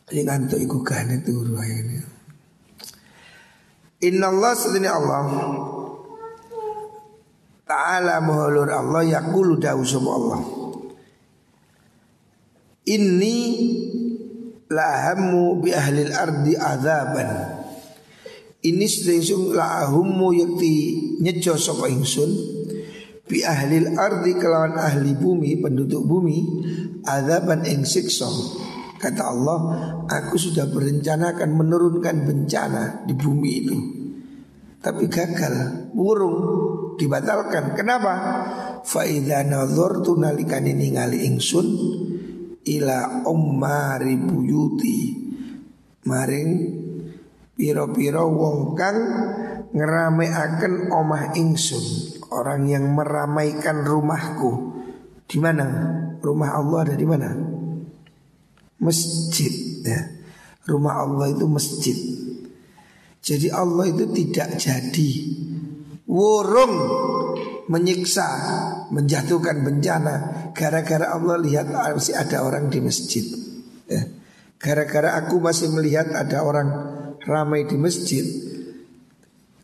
[0.08, 1.98] ini ngantuk iku gane turu ini.
[4.06, 5.26] Inna Allah sedini Allah
[7.66, 10.40] Ta'ala muhalur Allah Yakulu dawu sama Allah
[12.88, 13.38] Inni
[14.70, 17.57] Lahammu bi ahlil ardi azaban
[18.58, 20.74] Ini sedang lahammu yakti
[21.22, 22.30] nyejo sapa ingsun
[23.28, 26.42] Bi ahlil ardi kelawan ahli bumi Penduduk bumi
[27.06, 28.26] Azaban ing siksa
[28.98, 29.58] Kata Allah,
[30.10, 33.78] aku sudah berencana akan menurunkan bencana di bumi itu.
[34.82, 35.54] Tapi gagal,
[35.94, 36.38] burung
[36.98, 37.78] dibatalkan.
[37.78, 38.12] Kenapa?
[38.82, 41.66] Faida nazar tu nalikan ini ngali ingsun
[42.66, 44.98] ila ummari buyuti
[46.02, 46.50] maring
[47.58, 48.98] piro-piro wong kang
[49.74, 51.82] ngerameaken omah ingsun
[52.30, 54.78] orang yang meramaikan rumahku
[55.26, 55.66] di mana
[56.22, 57.28] rumah Allah ada di mana
[58.78, 59.50] masjid
[59.82, 60.00] ya.
[60.68, 61.96] Rumah Allah itu masjid.
[63.24, 65.10] Jadi Allah itu tidak jadi
[66.04, 66.74] wurung
[67.72, 68.28] menyiksa,
[68.92, 70.14] menjatuhkan bencana
[70.52, 73.24] gara-gara Allah lihat masih ada orang di masjid.
[73.88, 74.12] Ya.
[74.60, 76.68] Gara-gara aku masih melihat ada orang
[77.28, 78.24] ramai di masjid.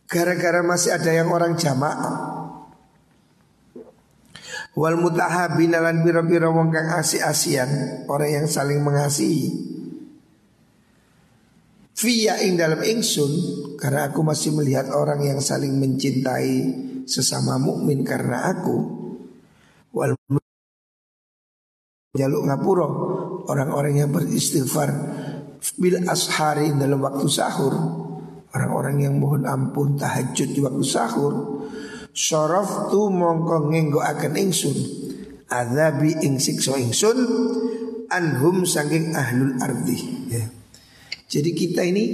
[0.05, 2.35] Gara-gara masih ada yang orang jamaah
[4.75, 9.71] Wal mutahabina lan bira-bira wong kang asih-asian, orang yang saling mengasihi.
[11.95, 13.31] Via ing dalam ingsun
[13.79, 18.75] karena aku masih melihat orang yang saling mencintai sesama mukmin karena aku
[19.95, 20.11] wal
[22.19, 22.87] jaluk ngapuro
[23.47, 24.91] orang-orang yang beristighfar
[25.73, 27.73] bil ashari dalam waktu sahur
[28.53, 31.65] orang-orang yang mohon ampun tahajud di waktu sahur
[32.13, 34.77] syaraf tu mongko ngenggo akan ingsun
[35.49, 37.17] azabi ing siksa ingsun
[38.09, 39.99] anhum saking ahlul ardi
[40.29, 40.45] ya.
[41.25, 42.05] Jadi kita ini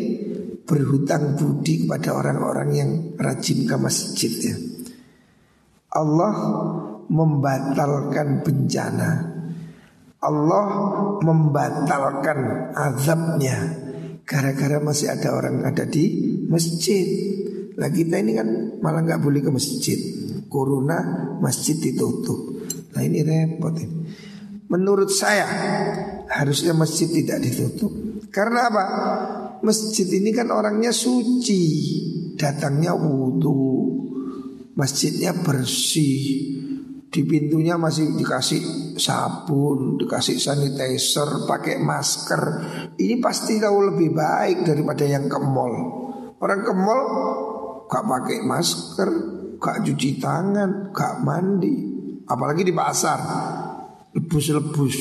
[0.64, 4.56] berhutang budi kepada orang-orang yang rajin ke masjid ya.
[5.92, 6.36] Allah
[7.12, 9.31] membatalkan bencana.
[10.22, 10.66] Allah
[11.26, 13.58] membatalkan azabnya
[14.22, 17.06] gara-gara masih ada orang ada di masjid.
[17.76, 18.48] Lah kita ini kan
[18.86, 19.98] malah nggak boleh ke masjid.
[20.46, 22.70] Corona masjid ditutup.
[22.94, 23.98] Nah ini repot ini.
[24.70, 25.48] Menurut saya
[26.30, 27.92] harusnya masjid tidak ditutup.
[28.32, 28.86] Karena apa?
[29.62, 31.64] Masjid ini kan orangnya suci,
[32.40, 33.92] datangnya wudhu,
[34.74, 36.24] masjidnya bersih,
[37.12, 42.42] di pintunya masih dikasih sabun, dikasih sanitizer, pakai masker.
[42.96, 45.76] Ini pasti tahu lebih baik daripada yang ke mall.
[46.40, 47.04] Orang ke mall
[47.92, 49.10] gak pakai masker,
[49.60, 51.76] gak cuci tangan, gak mandi,
[52.24, 53.20] apalagi di pasar,
[54.16, 54.98] lebus-lebus,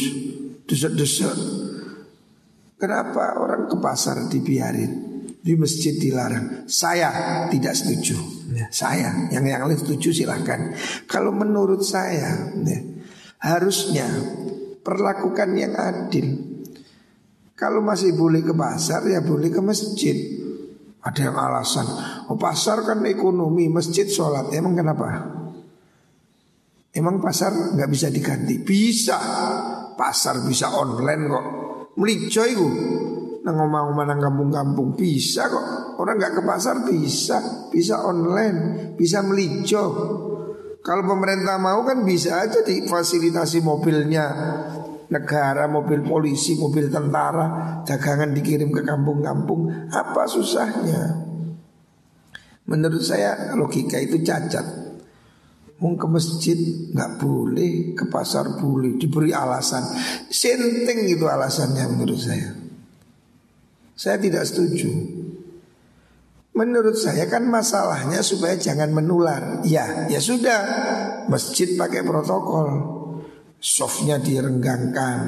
[0.66, 1.38] desek-desek.
[2.74, 5.09] Kenapa orang ke pasar dibiarin?
[5.40, 6.68] Di masjid dilarang.
[6.68, 8.16] Saya tidak setuju.
[8.52, 10.76] Ya, saya, yang yang lain setuju silahkan.
[11.08, 12.78] Kalau menurut saya, ya,
[13.40, 14.04] harusnya
[14.84, 16.28] perlakukan yang adil.
[17.56, 20.16] Kalau masih boleh ke pasar ya boleh ke masjid.
[21.00, 21.88] Ada yang alasan,
[22.28, 24.52] oh pasar kan ekonomi, masjid sholat.
[24.52, 25.08] Emang kenapa?
[26.92, 28.60] Emang pasar nggak bisa diganti?
[28.60, 29.16] Bisa.
[29.96, 31.46] Pasar bisa online kok.
[32.00, 32.68] Melijo itu
[33.40, 35.96] Nang ngomong nang kampung-kampung bisa kok.
[35.96, 37.68] Orang nggak ke pasar bisa.
[37.72, 39.84] Bisa online Bisa melijo.
[40.80, 44.26] Kalau pemerintah mau kan bisa aja difasilitasi mobilnya.
[45.10, 49.90] Negara, mobil polisi, mobil tentara Dagangan dikirim ke kampung-kampung.
[49.90, 51.26] Apa susahnya?
[52.68, 54.62] Menurut saya logika itu cacat.
[55.80, 56.60] Mau ke masjid
[56.92, 59.80] nggak boleh, ke pasar boleh, diberi alasan.
[60.28, 62.59] Senting itu alasannya menurut saya.
[64.00, 64.88] Saya tidak setuju.
[66.56, 69.60] Menurut saya kan masalahnya supaya jangan menular.
[69.68, 70.60] Ya, ya sudah.
[71.28, 72.96] Masjid pakai protokol.
[73.60, 75.18] Softnya direnggangkan,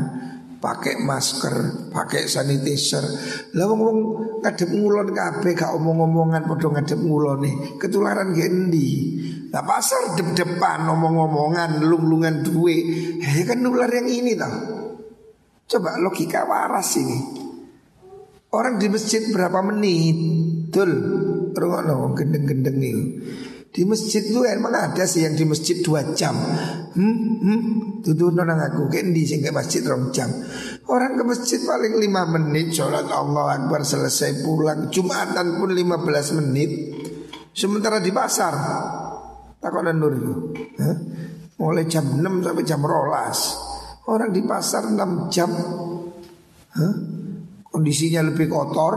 [0.57, 3.05] pakai masker, pakai sanitizer.
[3.53, 3.97] Lah ngomong
[4.41, 7.77] ngadep ngulon kabeh gak omong-omongan padha ngadep ngulone.
[7.77, 9.21] Ketularan gendi.
[9.53, 12.89] Nah pasar dep-depan ngomong-ngomongan lung-lungan duwe
[13.21, 14.57] Ya kan nular yang ini tau
[15.69, 17.42] Coba logika waras ini
[18.53, 20.17] Orang di masjid berapa menit?
[20.73, 20.93] Dul
[21.53, 22.99] Rungokno gendeng-gendeng nih
[23.73, 26.37] di masjid itu emang ada sih yang di masjid dua jam.
[26.93, 27.61] Hmm, hmm.
[28.05, 28.93] Tutur nonang aku.
[28.93, 30.29] Kendi sih ke masjid rong jam.
[30.93, 34.93] Orang ke masjid paling lima menit Sholat Allah Akbar selesai pulang.
[34.93, 36.69] Jumatan pun lima belas menit.
[37.57, 38.55] Sementara di pasar.
[39.57, 40.35] Takonan nur itu.
[41.57, 43.57] Mulai jam 6 sampai jam rolas.
[44.05, 45.49] Orang di pasar 6 jam.
[46.77, 47.12] Hah?
[47.73, 48.95] Kondisinya lebih kotor.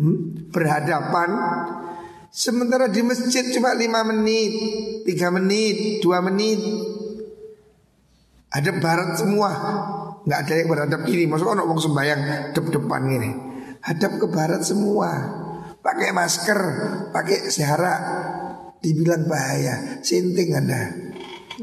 [0.00, 0.48] Hmm?
[0.48, 1.30] Berhadapan.
[2.32, 4.52] Sementara di masjid cuma 5 menit,
[5.04, 6.60] 3 menit, 2 menit.
[8.52, 9.50] Ada barat semua.
[10.24, 11.28] Nggak ada yang berhadap kiri.
[11.28, 12.20] Maksudnya orang ngomong sembayang
[12.56, 13.30] dep-depan ini.
[13.84, 15.10] Hadap ke barat semua.
[15.78, 16.60] Pakai masker,
[17.14, 17.94] pakai sehara,
[18.82, 20.82] dibilang bahaya, sinting Anda.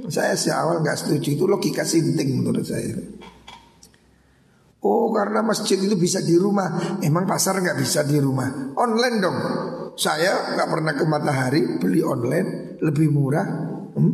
[0.07, 2.95] Saya sejak awal nggak setuju itu logika sinting menurut saya.
[4.83, 6.99] Oh karena masjid itu bisa di rumah.
[6.99, 8.75] Emang pasar nggak bisa di rumah?
[8.75, 9.37] Online dong.
[9.95, 13.47] Saya nggak pernah ke matahari Beli online Lebih murah.
[13.95, 14.13] Hmm?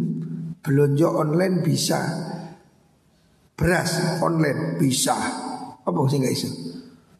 [0.62, 2.00] Belanja online bisa.
[3.58, 5.18] Beras online bisa.
[5.82, 6.50] Apa sih nggak bisa?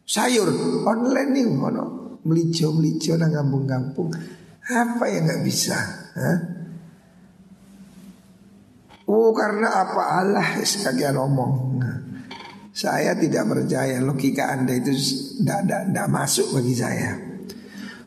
[0.06, 0.48] Sayur
[0.86, 1.46] online nih
[2.20, 4.14] Melijo melijo nang kampung-kampung.
[4.70, 5.74] Apa yang nggak bisa?
[6.14, 6.38] Hah?
[9.10, 10.22] Oh karena apa?
[10.22, 11.52] Allah sekalian ngomong.
[11.82, 11.96] Nah,
[12.70, 14.94] saya tidak percaya logika anda itu
[15.42, 17.18] tidak masuk bagi saya.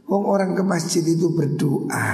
[0.08, 2.10] Wong orang ke masjid itu berdoa.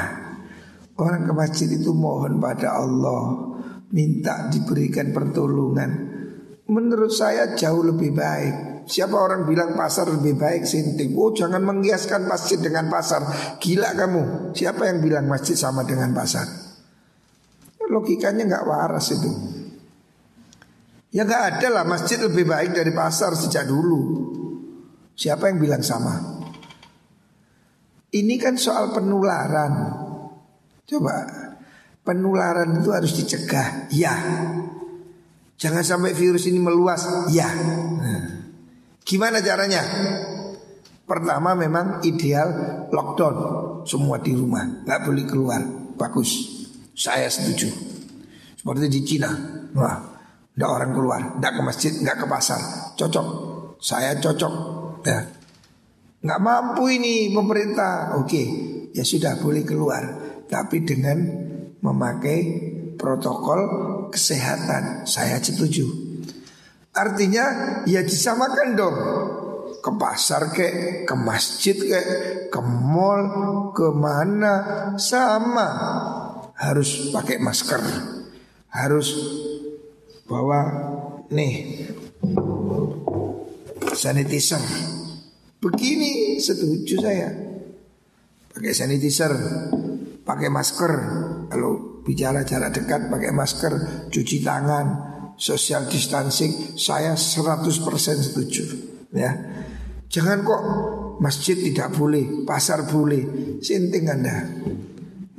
[0.97, 3.53] Orang ke masjid itu mohon pada Allah
[3.93, 5.91] minta diberikan pertolongan.
[6.69, 8.55] Menurut saya jauh lebih baik.
[8.89, 11.13] Siapa orang bilang pasar lebih baik sinting?
[11.13, 13.21] Oh jangan menghiaskan masjid dengan pasar.
[13.61, 14.53] Gila kamu.
[14.57, 16.49] Siapa yang bilang masjid sama dengan pasar?
[17.89, 19.58] Logikanya nggak waras itu
[21.09, 24.29] Ya nggak ada lah masjid lebih baik dari pasar sejak dulu
[25.19, 26.15] Siapa yang bilang sama?
[28.07, 29.73] Ini kan soal penularan.
[30.87, 31.27] Coba
[32.07, 33.91] penularan itu harus dicegah.
[33.91, 34.15] Ya.
[35.59, 37.03] Jangan sampai virus ini meluas.
[37.35, 37.51] Ya.
[37.51, 38.25] Nah.
[39.03, 39.83] Gimana caranya?
[41.03, 42.47] Pertama memang ideal
[42.93, 43.35] lockdown
[43.83, 45.61] semua di rumah, nggak boleh keluar.
[45.97, 46.29] Bagus,
[46.93, 47.65] saya setuju.
[48.53, 49.33] Seperti di Cina,
[49.73, 50.18] wah,
[50.59, 52.59] nggak orang keluar, nggak ke masjid, nggak ke pasar,
[52.99, 53.27] cocok.
[53.79, 54.53] Saya cocok,
[55.07, 55.23] ya.
[56.19, 58.43] Nggak mampu ini pemerintah, oke,
[58.91, 60.03] ya sudah boleh keluar,
[60.51, 61.15] tapi dengan
[61.79, 62.39] memakai
[62.99, 63.61] protokol
[64.11, 65.87] kesehatan, saya setuju.
[66.91, 67.45] Artinya
[67.87, 68.97] ya disamakan dong.
[69.79, 70.67] Ke pasar ke,
[71.07, 71.99] ke masjid ke,
[72.51, 73.23] ke mall,
[73.71, 74.53] ke mana.
[74.99, 75.69] Sama.
[76.59, 77.79] Harus pakai masker,
[78.75, 79.07] harus
[80.29, 80.61] bawa
[81.33, 81.53] nih
[83.97, 84.61] sanitizer.
[85.59, 87.29] Begini setuju saya.
[88.53, 89.33] Pakai sanitizer,
[90.21, 90.93] pakai masker.
[91.49, 93.73] Kalau bicara jarak dekat pakai masker,
[94.13, 94.87] cuci tangan,
[95.35, 97.65] social distancing, saya 100%
[98.21, 98.63] setuju.
[99.09, 99.33] Ya,
[100.09, 100.61] Jangan kok
[101.21, 103.57] masjid tidak boleh, pasar boleh.
[103.61, 104.37] Sinting Anda.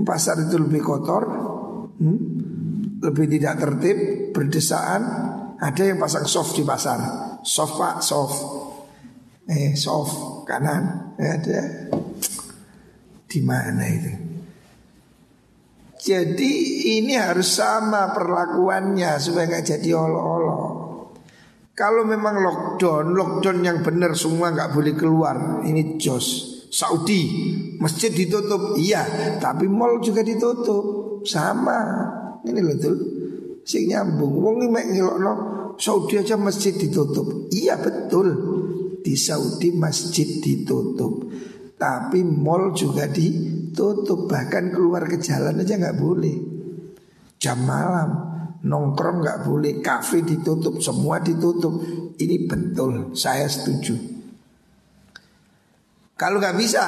[0.01, 1.25] Pasar itu lebih kotor,
[1.99, 2.50] hmm?
[3.01, 3.99] Lebih tidak tertib,
[4.37, 5.03] berdesaan.
[5.61, 7.01] Ada yang pasang soft di pasar.
[7.45, 8.39] Soft pak, soft.
[9.49, 11.17] Eh, soft kanan.
[11.17, 11.91] Ada.
[13.25, 14.13] Di mana itu?
[16.01, 16.53] Jadi
[16.97, 20.59] ini harus sama perlakuannya supaya nggak jadi olo-olo.
[21.77, 25.61] Kalau memang lockdown, lockdown yang benar semua nggak boleh keluar.
[25.65, 26.57] Ini jos.
[26.71, 27.23] Saudi
[27.83, 29.03] masjid ditutup, iya,
[29.43, 31.81] tapi mall juga ditutup, sama.
[32.47, 32.97] Ini loh tuh,
[33.65, 34.33] sing nyambung.
[34.41, 35.33] Wong ini no,
[35.77, 38.29] Saudi aja masjid ditutup, iya betul.
[39.01, 41.29] Di Saudi masjid ditutup,
[41.81, 44.29] tapi mall juga ditutup.
[44.29, 46.37] Bahkan keluar ke jalan aja nggak boleh.
[47.41, 48.31] Jam malam
[48.61, 51.81] Nongkrong nggak boleh, kafe ditutup, semua ditutup.
[52.21, 53.97] Ini betul, saya setuju.
[56.21, 56.85] Kalau nggak bisa,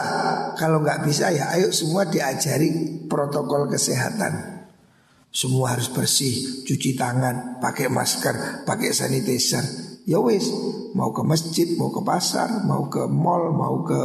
[0.60, 4.51] kalau nggak bisa ya ayo semua diajari protokol kesehatan.
[5.32, 9.64] Semua harus bersih, cuci tangan, pakai masker, pakai sanitizer.
[10.04, 10.52] Ya wes,
[10.92, 14.00] mau ke masjid, mau ke pasar, mau ke mall, mau ke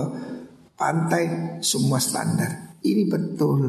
[0.80, 2.80] pantai, semua standar.
[2.80, 3.60] Ini betul.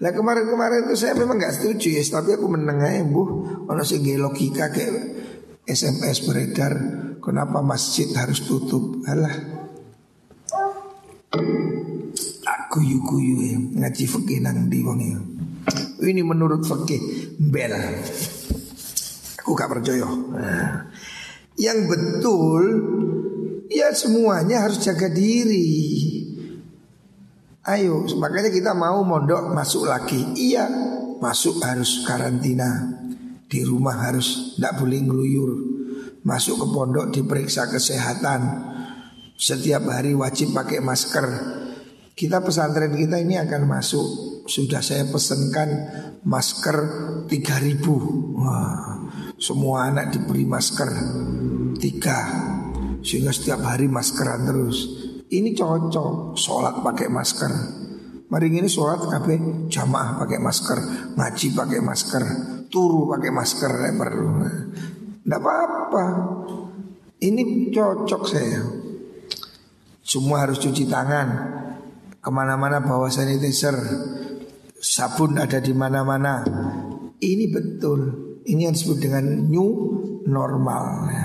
[0.00, 3.22] Nah kemarin-kemarin itu saya memang nggak setuju ya, tapi aku menengah ya bu,
[3.70, 4.96] ono sing logika kayak
[5.68, 6.72] SMS beredar,
[7.22, 9.06] kenapa masjid harus tutup?
[9.06, 9.36] Alah,
[12.42, 15.20] aku guyu ya ngaji fakih nang di wong ya.
[16.00, 17.74] Ini menurut fakih bel.
[19.40, 20.08] Aku gak percaya.
[20.08, 20.88] Nah,
[21.60, 22.62] yang betul
[23.68, 25.68] ya semuanya harus jaga diri.
[27.68, 30.16] Ayo, makanya kita mau mondok masuk lagi.
[30.32, 30.64] Iya,
[31.20, 32.96] masuk harus karantina.
[33.50, 35.50] Di rumah harus tidak boleh ngeluyur.
[36.24, 38.40] Masuk ke pondok diperiksa kesehatan.
[39.36, 41.26] Setiap hari wajib pakai masker.
[42.16, 44.08] Kita pesantren kita ini akan masuk.
[44.50, 45.70] Sudah saya pesankan
[46.26, 46.76] masker
[47.30, 49.06] 3000 Wah,
[49.38, 50.90] semua anak diberi masker
[51.78, 52.18] tiga
[52.98, 55.06] sehingga setiap hari maskeran terus.
[55.30, 57.52] Ini cocok sholat pakai masker.
[58.26, 59.38] Mari ini sholat kafe
[59.70, 60.78] jamaah pakai masker,
[61.14, 62.24] ngaji pakai masker,
[62.66, 64.28] turu pakai masker ya perlu.
[65.22, 66.04] Tidak apa-apa.
[67.22, 68.62] Ini cocok saya.
[70.02, 71.28] Semua harus cuci tangan.
[72.18, 73.78] Ke mana-mana bawa sanitizer.
[74.80, 76.40] Sabun ada di mana-mana.
[77.20, 78.00] Ini betul.
[78.48, 79.68] Ini yang disebut dengan new
[80.24, 80.84] normal.
[81.12, 81.24] Ya.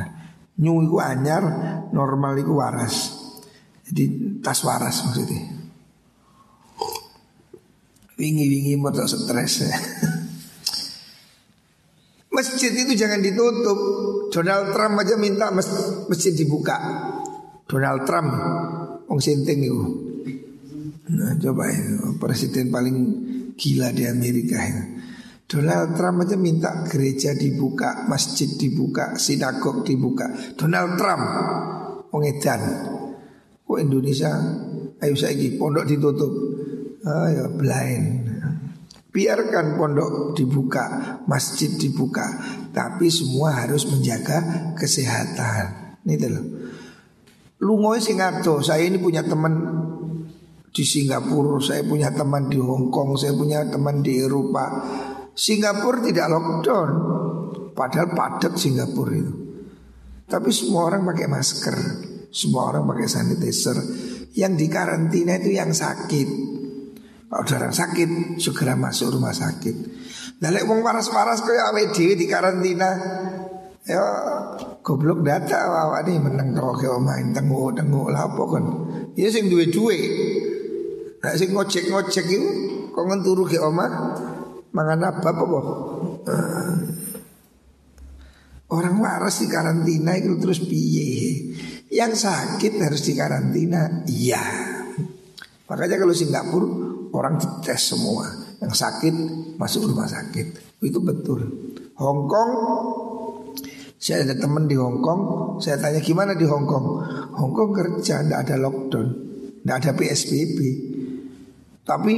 [0.59, 1.43] New itu anyar,
[1.95, 3.15] normal itu waras.
[3.87, 5.55] Jadi tas waras maksudnya.
[8.15, 9.71] Wingi-wingi mau stres ya.
[12.35, 13.79] Masjid itu jangan ditutup.
[14.31, 16.75] Donald Trump aja minta masjid dibuka.
[17.63, 18.31] Donald Trump,
[19.07, 19.83] Wong Sinting itu.
[21.15, 22.97] Nah coba itu presiden paling
[23.55, 24.83] gila di Amerika itu.
[25.45, 30.25] Donald Trump aja minta gereja dibuka, masjid dibuka, sinagog dibuka.
[30.57, 31.25] Donald Trump,
[32.09, 32.61] Wong Edan.
[33.65, 34.33] Kok Indonesia
[35.01, 36.33] ayo saiki pondok ditutup.
[37.05, 38.25] Ayo blind.
[39.13, 42.25] Biarkan pondok dibuka, masjid dibuka,
[42.73, 45.97] tapi semua harus menjaga kesehatan.
[46.03, 46.45] Ini loh.
[47.63, 49.84] Lungoy sing saya ini punya teman
[50.75, 54.67] di Singapura, saya punya teman di Hong Kong, saya punya teman di Eropa.
[55.31, 56.89] Singapura tidak lockdown,
[57.71, 59.33] padahal padat Singapura itu.
[60.27, 61.77] Tapi semua orang pakai masker.
[62.27, 63.77] Semua orang pakai sanitizer.
[64.35, 66.29] Yang di karantina itu yang sakit.
[67.31, 68.09] Kalau ada orang sakit
[68.43, 69.75] segera masuk rumah sakit.
[70.43, 72.89] Nah lek wong waras-waras kaya awake di karantina.
[73.85, 74.03] Ya
[74.83, 78.65] goblok data awak nih meneng ke main tengok-tengok lah apa kan.
[79.15, 79.99] Ya sing duwe duwe.
[81.25, 82.49] Nah sing ngojek-ngojek itu
[82.93, 83.89] kok ngenturu ke omah
[84.77, 85.43] mangan apa apa
[86.29, 86.73] uh,
[88.69, 91.53] Orang waras di karantina itu terus piye?
[91.89, 94.05] Yang sakit harus di karantina.
[94.09, 94.41] Iya.
[95.69, 96.67] Makanya kalau Singapura
[97.13, 98.25] orang dites semua.
[98.61, 99.15] Yang sakit
[99.61, 100.77] masuk rumah sakit.
[100.81, 101.45] Itu betul.
[102.01, 102.51] Hong Kong
[104.01, 105.21] Saya ada teman di Hong Kong.
[105.61, 106.85] Saya tanya gimana di Hong Kong?
[107.37, 109.07] Hong Kong kerja tidak ada lockdown.
[109.61, 110.57] Tidak ada PSBB
[111.85, 112.13] Tapi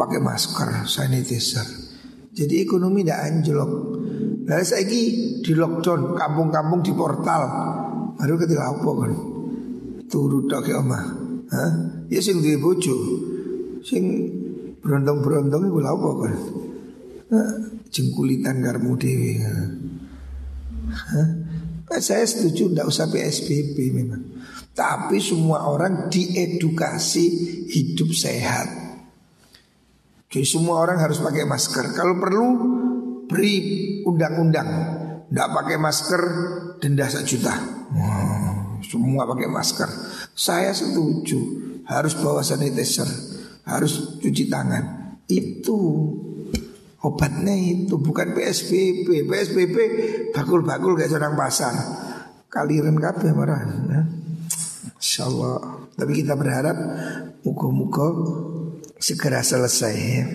[0.00, 1.68] pakai masker Sanitizer.
[2.32, 3.72] Jadi ekonomi tidak anjlok.
[4.48, 7.42] Lalu saya di lockdown kampung-kampung di portal.
[8.16, 9.12] Baru ketika apa kan
[10.08, 11.04] turu tok ke omah
[11.52, 11.70] Hah?
[12.08, 12.96] ya sing duwe bojo.
[13.84, 14.24] Sing
[14.80, 16.34] berontong-berontong iku lha apa kan
[17.92, 19.44] jengkulitan karmu dewi
[20.88, 21.28] Hah?
[22.00, 24.24] saya setuju tidak usah PSBB memang.
[24.72, 27.26] Tapi semua orang diedukasi
[27.68, 28.79] hidup sehat
[30.30, 31.90] jadi semua orang harus pakai masker.
[31.90, 32.46] Kalau perlu
[33.26, 33.54] beri
[34.06, 34.70] undang-undang.
[35.30, 36.22] Tidak pakai masker
[36.82, 39.86] denda sejuta hmm, Semua pakai masker.
[40.34, 41.38] Saya setuju
[41.86, 43.06] Harus bawa sanitizer
[43.62, 45.14] Harus cuci tangan.
[45.30, 45.78] Itu
[47.00, 49.76] Obatnya itu bukan PSBB PSBB
[50.36, 51.72] bakul-bakul kayak seorang pasar.
[52.50, 54.02] Kaliran kabeh marah ya.
[54.98, 56.76] Insya Allah Tapi kita berharap
[57.46, 58.04] Muka-muka
[59.00, 60.26] segera selesai ya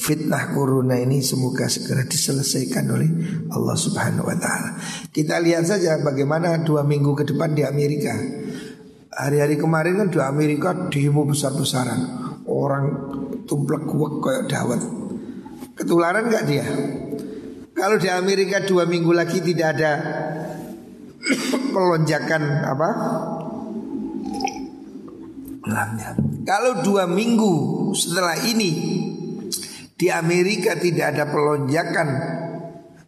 [0.00, 3.10] fitnah corona ini semoga segera diselesaikan oleh
[3.52, 4.80] Allah Subhanahu wa taala.
[5.12, 8.16] Kita lihat saja bagaimana dua minggu ke depan di Amerika.
[9.12, 12.00] Hari-hari kemarin kan di Amerika demo besar-besaran.
[12.48, 12.84] Orang
[13.44, 14.82] tumplek kuat kayak dawet.
[15.76, 16.66] Ketularan nggak dia?
[17.76, 19.92] Kalau di Amerika dua minggu lagi tidak ada
[21.76, 22.88] pelonjakan apa?
[26.46, 28.70] Kalau dua minggu setelah ini
[29.96, 32.08] di Amerika tidak ada pelonjakan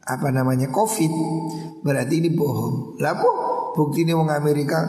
[0.02, 1.12] apa namanya COVID,
[1.86, 3.00] berarti ini bohong.
[3.00, 3.16] Lah
[3.72, 4.84] Bukti ini orang Amerika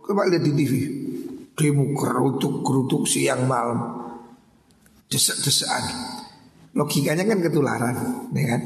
[0.00, 0.72] coba lihat di TV.
[1.54, 4.00] Demo kerutuk-kerutuk siang malam.
[5.06, 5.84] Desak-desakan.
[6.74, 7.96] Logikanya kan ketularan,
[8.34, 8.60] ya kan?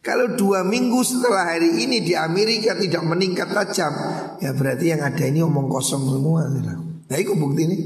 [0.00, 3.92] Kalau dua minggu setelah hari ini di Amerika tidak meningkat tajam,
[4.40, 6.48] ya berarti yang ada ini omong kosong semua.
[6.48, 7.78] Nah itu bukti ini,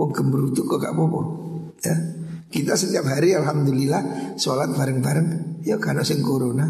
[0.00, 1.20] wong gemerutuk kok gak apa-apa,
[1.84, 1.96] ya.
[2.50, 6.66] Kita setiap hari alhamdulillah sholat bareng-bareng ya karena sing corona.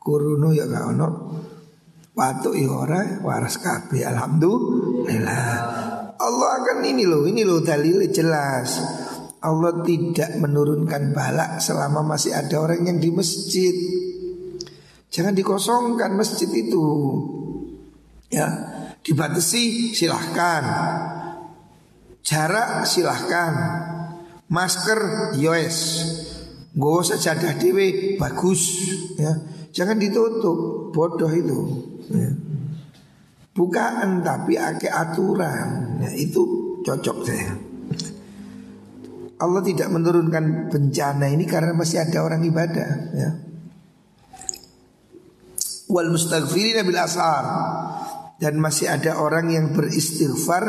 [0.00, 1.08] Corona ya gak ono.
[2.14, 5.48] Watu ya ora waras kabeh alhamdulillah.
[6.14, 8.80] Allah akan ini loh, ini loh dalil jelas.
[9.44, 13.76] Allah tidak menurunkan balak selama masih ada orang yang di masjid.
[15.12, 16.86] Jangan dikosongkan masjid itu.
[18.32, 18.48] Ya,
[19.04, 20.64] dibatasi silahkan.
[22.24, 23.52] Jarak silahkan
[24.48, 25.78] Masker yos
[26.74, 28.62] Gue sajadah dewe bagus
[29.14, 29.30] ya.
[29.70, 31.58] Jangan ditutup Bodoh itu
[32.10, 32.30] ya.
[33.54, 36.42] Bukaan tapi ake aturan ya, Itu
[36.82, 37.54] cocok saya
[39.44, 43.30] Allah tidak menurunkan bencana ini karena masih ada orang ibadah ya.
[45.90, 47.44] Wal mustaghfirina bil asar
[48.38, 50.64] dan masih ada orang yang beristighfar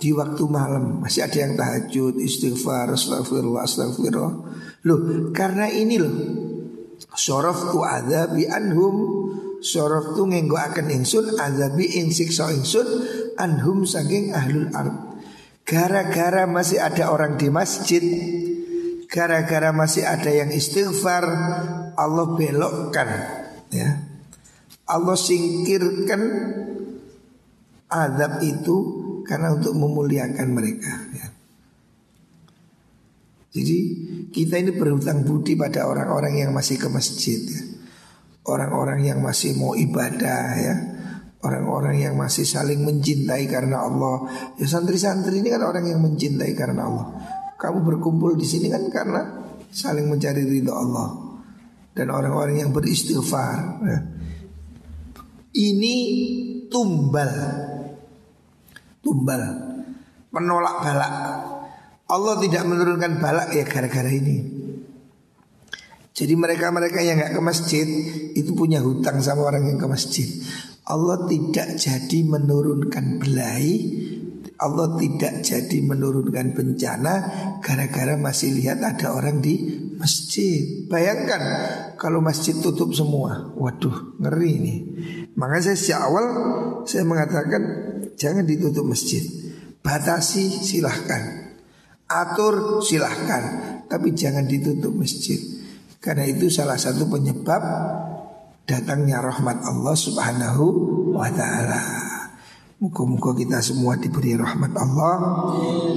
[0.00, 1.04] di waktu malam.
[1.04, 4.34] Masih ada yang tahajud istighfar astagfirullah astagfirullah
[4.84, 5.00] loh
[5.32, 6.14] karena ini loh.
[7.14, 8.96] Sorof tu adabi anhum.
[9.64, 12.84] Sorof tu ngenggo akan insun adabi ing siksa insun
[13.40, 15.14] anhum saking ahlul ard.
[15.64, 18.04] Gara-gara masih ada orang di masjid
[19.14, 21.22] gara-gara masih ada yang istighfar
[21.94, 23.08] Allah belokkan
[23.70, 24.02] ya.
[24.84, 26.20] Allah singkirkan
[27.94, 28.76] azab itu
[29.22, 31.26] karena untuk memuliakan mereka ya.
[33.54, 33.78] Jadi
[34.34, 37.62] kita ini berhutang budi pada orang-orang yang masih ke masjid ya.
[38.44, 40.76] Orang-orang yang masih mau ibadah ya
[41.40, 44.28] Orang-orang yang masih saling mencintai karena Allah
[44.60, 47.06] Ya santri-santri ini kan orang yang mencintai karena Allah
[47.56, 51.40] Kamu berkumpul di sini kan karena saling mencari ridho Allah
[51.96, 53.98] Dan orang-orang yang beristighfar ya.
[55.54, 55.96] Ini
[56.68, 57.32] tumbal
[59.04, 59.42] tumbal
[60.32, 61.14] menolak balak
[62.08, 64.64] Allah tidak menurunkan balak ya gara-gara ini
[66.14, 67.88] Jadi mereka-mereka yang nggak ke masjid
[68.38, 70.30] itu punya hutang sama orang yang ke masjid.
[70.86, 73.66] Allah tidak jadi menurunkan belai,
[74.62, 77.14] Allah tidak jadi menurunkan bencana
[77.58, 79.58] gara-gara masih lihat ada orang di
[79.98, 80.86] masjid.
[80.86, 81.42] Bayangkan
[81.98, 84.78] kalau masjid tutup semua, waduh ngeri nih.
[85.34, 86.26] Maka saya sejak awal
[86.86, 87.62] saya mengatakan
[88.16, 89.22] jangan ditutup masjid,
[89.84, 91.54] batasi silahkan,
[92.08, 95.38] atur silahkan, tapi jangan ditutup masjid.
[96.00, 97.62] Karena itu salah satu penyebab
[98.68, 100.64] datangnya rahmat Allah Subhanahu
[101.16, 101.80] wa taala.
[102.82, 105.16] Muka-muka kita semua diberi rahmat Allah,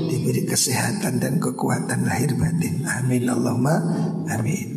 [0.08, 2.88] diberi kesehatan dan kekuatan lahir batin.
[2.88, 3.76] Amin Allahumma
[4.32, 4.70] amin.